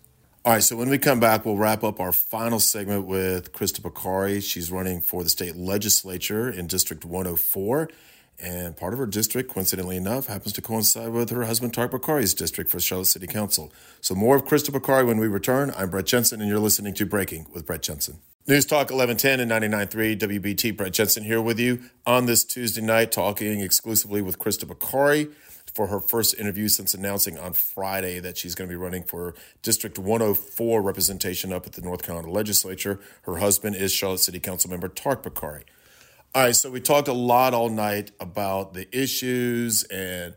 All 0.45 0.53
right, 0.53 0.61
so 0.61 0.75
when 0.75 0.89
we 0.89 0.99
come 0.99 1.19
back, 1.19 1.43
we'll 1.43 1.57
wrap 1.57 1.83
up 1.83 1.99
our 1.99 2.11
final 2.11 2.59
segment 2.59 3.05
with 3.05 3.51
Krista 3.51 3.81
Bokhari. 3.81 4.43
She's 4.43 4.69
running 4.69 5.01
for 5.01 5.23
the 5.23 5.29
state 5.29 5.55
legislature 5.55 6.51
in 6.51 6.67
District 6.67 7.03
104. 7.03 7.89
And 8.37 8.75
part 8.75 8.93
of 8.93 8.99
her 8.99 9.07
district, 9.07 9.49
coincidentally 9.49 9.95
enough, 9.95 10.27
happens 10.27 10.53
to 10.53 10.61
coincide 10.61 11.09
with 11.09 11.29
her 11.29 11.45
husband 11.45 11.73
Tariq 11.73 11.89
Bokhari's 11.89 12.33
district 12.33 12.69
for 12.69 12.79
Charlotte 12.79 13.05
City 13.05 13.27
Council. 13.27 13.71
So 14.01 14.13
more 14.13 14.35
of 14.35 14.45
Krista 14.45 14.69
Bokhari 14.69 15.07
when 15.07 15.17
we 15.17 15.27
return. 15.27 15.73
I'm 15.75 15.89
Brett 15.89 16.05
Jensen, 16.05 16.41
and 16.41 16.49
you're 16.49 16.59
listening 16.59 16.93
to 16.95 17.05
Breaking 17.05 17.47
with 17.53 17.65
Brett 17.65 17.81
Jensen. 17.81 18.19
News 18.45 18.65
Talk 18.65 18.91
1110 18.91 19.39
and 19.39 19.49
99.3 19.49 20.19
WBT. 20.19 20.77
Brett 20.77 20.93
Jensen 20.93 21.23
here 21.23 21.41
with 21.41 21.59
you 21.59 21.81
on 22.05 22.27
this 22.27 22.43
Tuesday 22.43 22.81
night, 22.81 23.11
talking 23.11 23.61
exclusively 23.61 24.21
with 24.21 24.37
Krista 24.37 24.65
Bokhari 24.65 25.31
for 25.75 25.87
her 25.87 25.99
first 25.99 26.39
interview 26.39 26.69
since 26.69 26.93
announcing 26.93 27.37
on 27.37 27.51
Friday 27.51 28.19
that 28.21 28.37
she's 28.37 28.55
going 28.55 28.69
to 28.69 28.71
be 28.71 28.81
running 28.81 29.03
for 29.03 29.35
District 29.61 29.99
104 29.99 30.81
representation 30.81 31.51
up 31.51 31.67
at 31.67 31.73
the 31.73 31.81
North 31.81 32.01
Carolina 32.01 32.31
legislature. 32.31 32.99
Her 33.23 33.37
husband 33.37 33.75
is 33.75 33.91
Charlotte 33.91 34.21
City 34.21 34.39
Council 34.39 34.69
member 34.69 34.87
Tariq 34.87 35.23
Bokhari. 35.23 35.63
All 36.33 36.43
right, 36.43 36.55
so 36.55 36.71
we 36.71 36.79
talked 36.79 37.09
a 37.09 37.13
lot 37.13 37.53
all 37.53 37.69
night 37.69 38.11
about 38.21 38.73
the 38.73 38.87
issues 38.97 39.83
and 39.83 40.35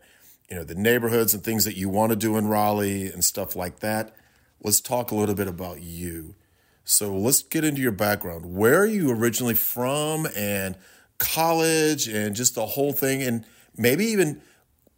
you 0.49 0.57
know 0.57 0.63
the 0.65 0.75
neighborhoods 0.75 1.33
and 1.33 1.41
things 1.41 1.63
that 1.63 1.77
you 1.77 1.87
want 1.87 2.11
to 2.11 2.15
do 2.17 2.35
in 2.35 2.47
Raleigh 2.47 3.07
and 3.07 3.23
stuff 3.23 3.55
like 3.55 3.79
that. 3.79 4.13
Let's 4.61 4.81
talk 4.81 5.11
a 5.11 5.15
little 5.15 5.35
bit 5.35 5.47
about 5.47 5.81
you. 5.81 6.35
So 6.83 7.15
let's 7.15 7.43
get 7.43 7.63
into 7.63 7.81
your 7.81 7.91
background. 7.93 8.55
Where 8.55 8.81
are 8.81 8.85
you 8.85 9.11
originally 9.11 9.53
from 9.53 10.27
and 10.35 10.75
college 11.17 12.07
and 12.07 12.35
just 12.35 12.55
the 12.55 12.65
whole 12.65 12.91
thing 12.91 13.21
and 13.21 13.45
maybe 13.77 14.05
even 14.05 14.41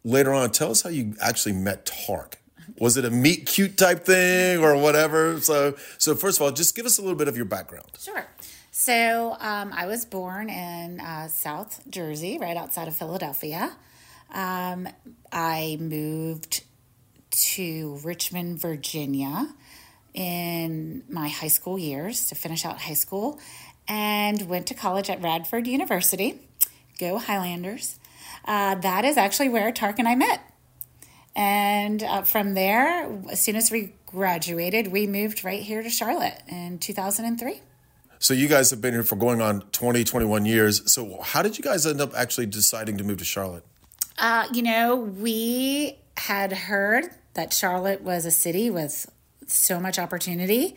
later 0.04 0.32
on, 0.32 0.50
tell 0.50 0.70
us 0.70 0.82
how 0.82 0.90
you 0.90 1.14
actually 1.20 1.52
met 1.52 1.86
Tariq. 1.86 2.34
Was 2.78 2.96
it 2.96 3.04
a 3.04 3.10
meet 3.10 3.46
cute 3.46 3.76
type 3.76 4.04
thing 4.04 4.62
or 4.62 4.76
whatever? 4.76 5.40
So, 5.40 5.74
so 5.98 6.14
first 6.14 6.38
of 6.38 6.42
all, 6.42 6.50
just 6.50 6.74
give 6.74 6.86
us 6.86 6.98
a 6.98 7.02
little 7.02 7.16
bit 7.16 7.28
of 7.28 7.36
your 7.36 7.44
background. 7.44 7.86
Sure. 7.98 8.26
So, 8.70 9.36
um, 9.38 9.72
I 9.72 9.86
was 9.86 10.04
born 10.04 10.48
in 10.48 10.98
uh, 10.98 11.28
South 11.28 11.82
Jersey, 11.88 12.38
right 12.38 12.56
outside 12.56 12.88
of 12.88 12.96
Philadelphia. 12.96 13.76
Um, 14.32 14.88
I 15.30 15.76
moved 15.78 16.64
to 17.30 18.00
Richmond, 18.02 18.60
Virginia 18.60 19.54
in 20.14 21.04
my 21.08 21.28
high 21.28 21.48
school 21.48 21.78
years 21.78 22.28
to 22.28 22.34
finish 22.34 22.64
out 22.64 22.80
high 22.80 22.94
school 22.94 23.38
and 23.88 24.48
went 24.48 24.66
to 24.68 24.74
college 24.74 25.10
at 25.10 25.22
Radford 25.22 25.66
University. 25.66 26.40
Go 26.98 27.18
Highlanders. 27.18 27.98
Uh, 28.44 28.74
that 28.76 29.04
is 29.04 29.16
actually 29.16 29.48
where 29.48 29.72
Tariq 29.72 29.98
and 29.98 30.08
I 30.08 30.14
met. 30.14 30.40
And 31.34 32.02
uh, 32.02 32.22
from 32.22 32.54
there, 32.54 33.10
as 33.30 33.40
soon 33.40 33.56
as 33.56 33.70
we 33.70 33.94
graduated, 34.06 34.88
we 34.88 35.06
moved 35.06 35.44
right 35.44 35.62
here 35.62 35.82
to 35.82 35.88
Charlotte 35.88 36.40
in 36.46 36.78
2003. 36.78 37.62
So 38.18 38.34
you 38.34 38.46
guys 38.46 38.70
have 38.70 38.80
been 38.80 38.94
here 38.94 39.02
for 39.02 39.16
going 39.16 39.40
on 39.40 39.62
20, 39.72 40.04
21 40.04 40.46
years. 40.46 40.92
So 40.92 41.20
how 41.22 41.42
did 41.42 41.58
you 41.58 41.64
guys 41.64 41.86
end 41.86 42.00
up 42.00 42.12
actually 42.14 42.46
deciding 42.46 42.98
to 42.98 43.04
move 43.04 43.18
to 43.18 43.24
Charlotte? 43.24 43.64
Uh, 44.18 44.46
you 44.52 44.62
know, 44.62 44.96
we 44.96 45.98
had 46.16 46.52
heard 46.52 47.06
that 47.34 47.52
Charlotte 47.52 48.02
was 48.02 48.26
a 48.26 48.30
city 48.30 48.70
with 48.70 49.10
so 49.46 49.80
much 49.80 49.98
opportunity. 49.98 50.76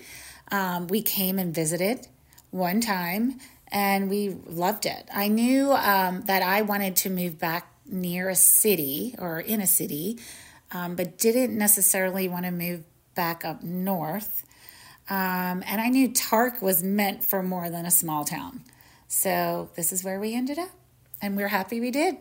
Um, 0.52 0.88
we 0.88 1.02
came 1.02 1.38
and 1.38 1.54
visited 1.54 2.08
one 2.52 2.80
time 2.82 3.40
and 3.72 4.10
we 4.10 4.30
loved 4.30 4.86
it. 4.86 5.08
I 5.14 5.28
knew 5.28 5.72
um, 5.72 6.24
that 6.26 6.42
I 6.42 6.62
wanted 6.62 6.96
to 6.98 7.10
move 7.10 7.40
back 7.40 7.72
near 7.86 8.30
a 8.30 8.36
city 8.36 9.16
or 9.18 9.40
in 9.40 9.62
a 9.62 9.68
city, 9.68 10.20
um, 10.72 10.96
but 10.96 11.18
didn't 11.18 11.58
necessarily 11.58 12.28
want 12.28 12.46
to 12.46 12.52
move 12.52 12.84
back 13.16 13.46
up 13.46 13.64
north. 13.64 14.46
Um, 15.10 15.64
and 15.68 15.80
I 15.80 15.90
knew 15.90 16.10
Tariq 16.10 16.62
was 16.62 16.84
meant 16.84 17.24
for 17.24 17.44
more 17.44 17.70
than 17.70 17.86
a 17.86 17.92
small 17.92 18.26
town. 18.26 18.64
So 19.08 19.70
this 19.76 19.92
is 19.94 20.04
where 20.04 20.20
we 20.20 20.34
ended 20.34 20.58
up, 20.58 20.72
and 21.22 21.38
we're 21.38 21.50
happy 21.50 21.80
we 21.80 21.92
did. 21.92 22.18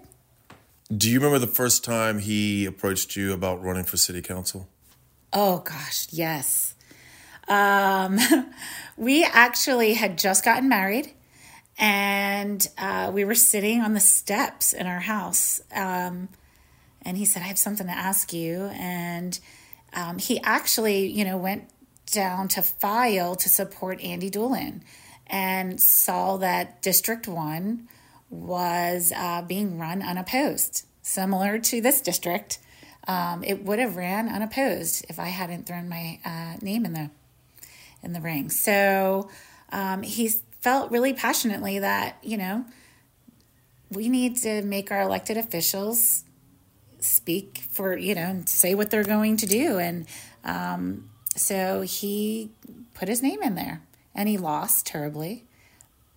Do 0.94 1.11
you 1.11 1.18
remember 1.18 1.38
the 1.38 1.52
first 1.52 1.83
time 1.83 2.18
he 2.18 2.66
approached 2.66 3.16
you 3.16 3.33
about 3.33 3.62
running 3.62 3.85
for 3.85 3.96
city 3.96 4.20
council? 4.20 4.68
Oh, 5.33 5.59
gosh, 5.59 6.07
yes. 6.11 6.74
Um, 7.48 8.18
we 8.96 9.24
actually 9.24 9.94
had 9.94 10.18
just 10.18 10.44
gotten 10.44 10.68
married 10.68 11.12
and 11.78 12.66
uh, 12.78 13.10
we 13.12 13.24
were 13.24 13.34
sitting 13.34 13.80
on 13.80 13.94
the 13.94 14.00
steps 14.00 14.72
in 14.72 14.87
our 14.87 15.00
house. 15.00 15.60
Um, 15.74 16.28
and 17.02 17.16
he 17.16 17.24
said, 17.24 17.42
I 17.42 17.46
have 17.46 17.58
something 17.58 17.87
to 17.87 17.92
ask 17.92 18.32
you. 18.32 18.70
And 18.74 19.38
um, 19.92 20.18
he 20.18 20.40
actually, 20.42 21.06
you 21.06 21.24
know, 21.24 21.37
went 21.37 21.68
down 22.10 22.48
to 22.48 22.62
file 22.62 23.34
to 23.37 23.48
support 23.48 24.02
Andy 24.02 24.30
Dulin 24.30 24.82
and 25.26 25.80
saw 25.80 26.37
that 26.38 26.82
District 26.82 27.26
1 27.26 27.88
was 28.30 29.12
uh, 29.14 29.42
being 29.42 29.78
run 29.78 30.02
unopposed, 30.02 30.87
similar 31.02 31.58
to 31.58 31.80
this 31.80 32.00
district. 32.00 32.58
Um, 33.06 33.44
it 33.44 33.64
would 33.64 33.78
have 33.78 33.96
ran 33.96 34.28
unopposed 34.28 35.04
if 35.08 35.18
I 35.18 35.26
hadn't 35.26 35.66
thrown 35.66 35.88
my 35.88 36.20
uh, 36.24 36.56
name 36.62 36.84
in 36.84 36.92
the 36.94 37.10
in 38.02 38.12
the 38.12 38.20
ring. 38.20 38.50
So 38.50 39.30
um, 39.72 40.02
he 40.02 40.30
felt 40.64 40.90
really 40.90 41.12
passionately 41.12 41.79
that 41.79 42.16
you 42.22 42.38
know 42.38 42.64
we 43.90 44.09
need 44.09 44.35
to 44.35 44.62
make 44.62 44.90
our 44.90 45.03
elected 45.03 45.37
officials 45.37 46.24
speak 47.00 47.62
for 47.70 47.94
you 47.98 48.14
know 48.14 48.42
say 48.46 48.74
what 48.74 48.90
they're 48.90 49.05
going 49.05 49.37
to 49.37 49.46
do, 49.46 49.79
and 49.79 50.07
um, 50.42 51.11
so 51.37 51.83
he 51.83 52.50
put 52.94 53.09
his 53.09 53.22
name 53.22 53.42
in 53.42 53.55
there, 53.55 53.83
and 54.14 54.27
he 54.27 54.38
lost 54.38 54.87
terribly, 54.87 55.44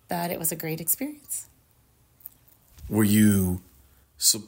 but 0.08 0.30
it 0.30 0.38
was 0.38 0.50
a 0.50 0.56
great 0.56 0.80
experience. 0.80 1.46
Were 2.88 3.04
you 3.04 3.60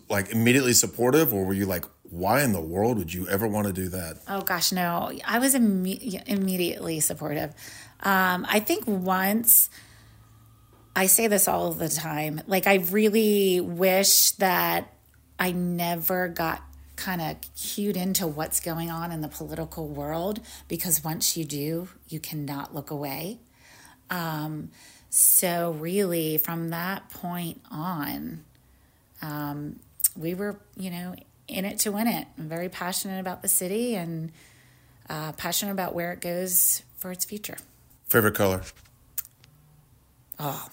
like 0.08 0.30
immediately 0.30 0.72
supportive, 0.72 1.34
or 1.34 1.44
were 1.44 1.52
you 1.52 1.66
like, 1.66 1.84
why 2.08 2.42
in 2.42 2.52
the 2.52 2.60
world 2.60 2.96
would 2.96 3.12
you 3.12 3.28
ever 3.28 3.46
want 3.46 3.66
to 3.66 3.72
do 3.74 3.90
that? 3.90 4.16
Oh 4.26 4.40
gosh, 4.40 4.72
no. 4.72 5.12
I 5.26 5.38
was 5.38 5.54
imme- 5.54 6.26
immediately 6.26 7.00
supportive. 7.00 7.50
Um, 8.02 8.46
I 8.48 8.60
think 8.60 8.86
once 8.86 9.68
I 10.94 11.06
say 11.06 11.28
this 11.28 11.48
all 11.48 11.72
the 11.72 11.88
time, 11.88 12.42
like 12.46 12.66
I 12.66 12.76
really 12.76 13.60
wish 13.60 14.32
that 14.32 14.92
I 15.38 15.52
never 15.52 16.28
got 16.28 16.62
kind 16.96 17.22
of 17.22 17.36
cued 17.56 17.96
into 17.96 18.26
what's 18.26 18.60
going 18.60 18.90
on 18.90 19.10
in 19.10 19.22
the 19.22 19.28
political 19.28 19.88
world 19.88 20.40
because 20.68 21.02
once 21.02 21.36
you 21.36 21.44
do, 21.44 21.88
you 22.08 22.20
cannot 22.20 22.74
look 22.74 22.90
away. 22.90 23.38
Um, 24.10 24.70
so 25.08 25.72
really, 25.72 26.38
from 26.38 26.70
that 26.70 27.08
point 27.10 27.60
on, 27.70 28.44
um, 29.22 29.80
we 30.16 30.34
were, 30.34 30.60
you 30.76 30.90
know, 30.90 31.14
in 31.48 31.64
it 31.64 31.78
to 31.80 31.92
win 31.92 32.06
it. 32.06 32.26
I'm 32.38 32.48
very 32.48 32.68
passionate 32.68 33.20
about 33.20 33.42
the 33.42 33.48
city 33.48 33.94
and 33.94 34.30
uh, 35.08 35.32
passionate 35.32 35.72
about 35.72 35.94
where 35.94 36.12
it 36.12 36.20
goes 36.20 36.82
for 36.96 37.10
its 37.10 37.24
future. 37.24 37.56
Favorite 38.08 38.34
color? 38.34 38.62
Oh, 40.38 40.68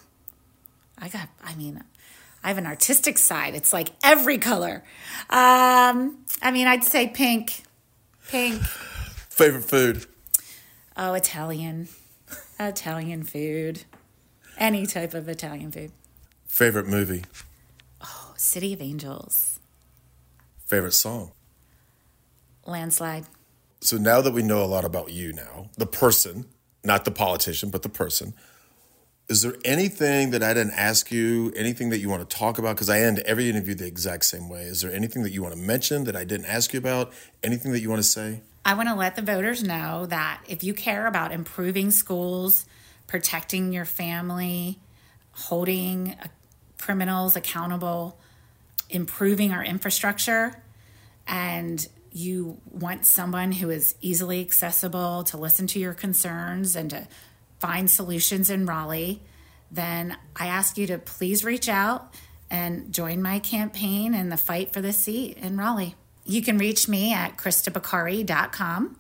I 1.08 1.10
got, 1.10 1.30
I 1.42 1.56
mean, 1.56 1.82
I 2.44 2.50
have 2.50 2.58
an 2.58 2.66
artistic 2.66 3.18
side. 3.18 3.56
It's 3.56 3.72
like 3.72 3.92
every 4.04 4.38
color. 4.38 4.84
Um, 5.30 6.26
I 6.42 6.52
mean, 6.52 6.68
I'd 6.68 6.84
say 6.84 7.08
pink. 7.08 7.64
Pink. 8.28 8.62
Favorite 8.62 9.64
food? 9.64 10.06
Oh, 10.98 11.14
Italian. 11.14 11.88
Italian 12.60 13.24
food. 13.24 13.84
Any 14.58 14.86
type 14.86 15.14
of 15.14 15.30
Italian 15.30 15.72
food. 15.72 15.94
Favorite 16.46 16.88
movie? 16.88 17.24
Oh, 18.02 18.34
City 18.36 18.74
of 18.74 18.82
Angels. 18.82 19.60
Favorite 20.66 20.92
song? 20.92 21.32
Landslide. 22.66 23.28
So 23.80 23.96
now 23.96 24.20
that 24.20 24.34
we 24.34 24.44
know 24.44 24.62
a 24.62 24.66
lot 24.66 24.84
about 24.84 25.12
you 25.14 25.32
now, 25.32 25.70
the 25.78 25.86
person, 25.86 26.48
not 26.84 27.06
the 27.06 27.12
politician, 27.12 27.70
but 27.70 27.84
the 27.84 27.90
person, 27.90 28.34
is 29.30 29.42
there 29.42 29.56
anything 29.66 30.32
that 30.32 30.42
I 30.42 30.54
didn't 30.54 30.74
ask 30.74 31.12
you, 31.12 31.52
anything 31.56 31.90
that 31.90 31.98
you 31.98 32.10
want 32.10 32.28
to 32.28 32.36
talk 32.36 32.60
about? 32.60 32.76
Because 32.76 32.90
I 32.90 33.02
end 33.02 33.20
every 33.20 33.50
interview 33.50 33.76
the 33.76 33.86
exact 33.86 34.24
same 34.24 34.48
way. 34.48 34.62
Is 34.62 34.82
there 34.82 34.92
anything 34.92 35.24
that 35.24 35.32
you 35.32 35.44
want 35.44 35.54
to 35.54 35.60
mention 35.60 36.06
that 36.06 36.16
I 36.16 36.24
didn't 36.24 36.46
ask 36.46 36.72
you 36.72 36.80
about? 36.80 37.12
Anything 37.44 37.74
that 37.74 37.82
you 37.82 37.90
want 37.90 38.00
to 38.00 38.08
say? 38.08 38.42
I 38.64 38.74
want 38.74 38.88
to 38.88 38.96
let 38.96 39.18
the 39.18 39.22
voters 39.22 39.64
know 39.64 40.06
that 40.06 40.42
if 40.48 40.64
you 40.64 40.74
care 40.74 41.08
about 41.08 41.34
improving 41.34 41.92
schools, 41.92 42.66
protecting 43.06 43.74
your 43.74 43.86
family, 43.86 44.80
holding 45.32 46.16
uh, 46.22 46.28
criminals 46.78 47.36
accountable, 47.36 48.18
improving 48.90 49.52
our 49.52 49.64
infrastructure, 49.64 50.62
and 51.28 51.86
you 52.14 52.60
want 52.72 53.06
someone 53.06 53.52
who 53.52 53.70
is 53.70 53.96
easily 54.00 54.40
accessible 54.40 55.24
to 55.26 55.38
listen 55.38 55.68
to 55.68 55.80
your 55.80 55.94
concerns 55.94 56.76
and 56.76 56.90
to 56.90 57.08
find 57.60 57.90
solutions 57.90 58.50
in 58.50 58.66
Raleigh, 58.66 59.22
then 59.72 60.18
I 60.36 60.48
ask 60.48 60.78
you 60.78 60.88
to 60.88 60.98
please 60.98 61.44
reach 61.44 61.68
out 61.68 62.14
and 62.50 62.94
join 62.94 63.22
my 63.22 63.40
campaign 63.40 64.14
in 64.14 64.30
the 64.30 64.38
fight 64.38 64.72
for 64.72 64.82
the 64.82 64.94
seat 64.94 65.38
in 65.38 65.58
Raleigh. 65.58 65.96
You 66.26 66.42
can 66.42 66.58
reach 66.58 66.88
me 66.88 67.14
at 67.14 67.38
KristaBokhari.com. 67.38 68.98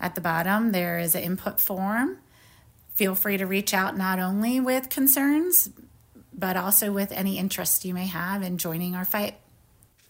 At 0.00 0.14
the 0.14 0.20
bottom, 0.20 0.72
there 0.72 0.98
is 0.98 1.14
an 1.14 1.22
input 1.22 1.60
form. 1.60 2.18
Feel 2.94 3.14
free 3.14 3.36
to 3.36 3.46
reach 3.46 3.72
out 3.74 3.96
not 3.96 4.18
only 4.18 4.60
with 4.60 4.88
concerns, 4.88 5.70
but 6.32 6.56
also 6.56 6.92
with 6.92 7.12
any 7.12 7.38
interest 7.38 7.84
you 7.84 7.94
may 7.94 8.06
have 8.06 8.42
in 8.42 8.58
joining 8.58 8.94
our 8.94 9.04
fight. 9.04 9.34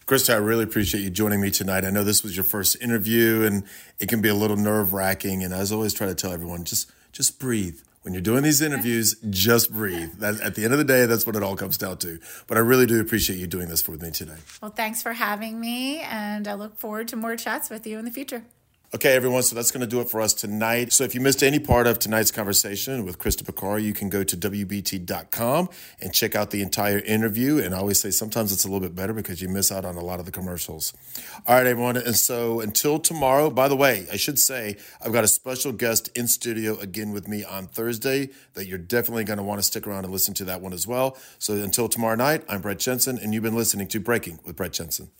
Krista, 0.06 0.34
I 0.34 0.38
really 0.38 0.64
appreciate 0.64 1.02
you 1.02 1.10
joining 1.10 1.40
me 1.40 1.50
tonight. 1.50 1.84
I 1.84 1.90
know 1.90 2.02
this 2.02 2.24
was 2.24 2.36
your 2.36 2.44
first 2.44 2.80
interview 2.82 3.44
and 3.44 3.64
it 4.00 4.08
can 4.08 4.20
be 4.20 4.28
a 4.28 4.34
little 4.34 4.56
nerve 4.56 4.92
wracking. 4.92 5.44
And 5.44 5.54
as 5.54 5.70
I 5.70 5.76
always 5.76 5.94
try 5.94 6.08
to 6.08 6.14
tell 6.14 6.32
everyone, 6.32 6.64
just 6.64 6.90
just 7.12 7.38
breathe 7.38 7.80
when 8.02 8.14
you're 8.14 8.22
doing 8.22 8.42
these 8.42 8.60
interviews, 8.60 9.16
just 9.28 9.72
breathe. 9.72 10.14
That, 10.18 10.40
at 10.40 10.54
the 10.54 10.64
end 10.64 10.72
of 10.72 10.78
the 10.78 10.84
day, 10.84 11.06
that's 11.06 11.26
what 11.26 11.36
it 11.36 11.42
all 11.42 11.56
comes 11.56 11.76
down 11.76 11.98
to. 11.98 12.18
But 12.46 12.56
I 12.56 12.60
really 12.60 12.86
do 12.86 13.00
appreciate 13.00 13.38
you 13.38 13.46
doing 13.46 13.68
this 13.68 13.82
for 13.82 13.92
me 13.92 14.10
today. 14.10 14.36
Well, 14.62 14.70
thanks 14.70 15.02
for 15.02 15.12
having 15.12 15.60
me, 15.60 16.00
and 16.00 16.48
I 16.48 16.54
look 16.54 16.78
forward 16.78 17.08
to 17.08 17.16
more 17.16 17.36
chats 17.36 17.68
with 17.68 17.86
you 17.86 17.98
in 17.98 18.04
the 18.04 18.10
future. 18.10 18.44
Okay, 18.92 19.14
everyone, 19.14 19.44
so 19.44 19.54
that's 19.54 19.70
going 19.70 19.82
to 19.82 19.86
do 19.86 20.00
it 20.00 20.08
for 20.08 20.20
us 20.20 20.34
tonight. 20.34 20.92
So 20.92 21.04
if 21.04 21.14
you 21.14 21.20
missed 21.20 21.44
any 21.44 21.60
part 21.60 21.86
of 21.86 22.00
tonight's 22.00 22.32
conversation 22.32 23.04
with 23.04 23.20
Krista 23.20 23.44
Bokhari, 23.44 23.84
you 23.84 23.94
can 23.94 24.08
go 24.08 24.24
to 24.24 24.36
WBT.com 24.36 25.68
and 26.00 26.12
check 26.12 26.34
out 26.34 26.50
the 26.50 26.60
entire 26.60 26.98
interview. 26.98 27.58
And 27.58 27.72
I 27.72 27.78
always 27.78 28.00
say 28.00 28.10
sometimes 28.10 28.52
it's 28.52 28.64
a 28.64 28.66
little 28.66 28.80
bit 28.80 28.96
better 28.96 29.12
because 29.12 29.40
you 29.40 29.48
miss 29.48 29.70
out 29.70 29.84
on 29.84 29.94
a 29.94 30.02
lot 30.02 30.18
of 30.18 30.26
the 30.26 30.32
commercials. 30.32 30.92
All 31.46 31.54
right, 31.54 31.68
everyone. 31.68 31.98
And 31.98 32.16
so 32.16 32.60
until 32.60 32.98
tomorrow, 32.98 33.48
by 33.48 33.68
the 33.68 33.76
way, 33.76 34.08
I 34.12 34.16
should 34.16 34.40
say 34.40 34.76
I've 35.00 35.12
got 35.12 35.22
a 35.22 35.28
special 35.28 35.70
guest 35.70 36.10
in 36.16 36.26
studio 36.26 36.76
again 36.80 37.12
with 37.12 37.28
me 37.28 37.44
on 37.44 37.68
Thursday 37.68 38.30
that 38.54 38.66
you're 38.66 38.76
definitely 38.76 39.22
going 39.22 39.36
to 39.36 39.44
want 39.44 39.60
to 39.60 39.62
stick 39.62 39.86
around 39.86 40.02
and 40.02 40.12
listen 40.12 40.34
to 40.34 40.44
that 40.46 40.62
one 40.62 40.72
as 40.72 40.88
well. 40.88 41.16
So 41.38 41.54
until 41.54 41.88
tomorrow 41.88 42.16
night, 42.16 42.42
I'm 42.48 42.60
Brett 42.60 42.80
Jensen, 42.80 43.20
and 43.20 43.34
you've 43.34 43.44
been 43.44 43.54
listening 43.54 43.86
to 43.86 44.00
Breaking 44.00 44.40
with 44.44 44.56
Brett 44.56 44.72
Jensen. 44.72 45.12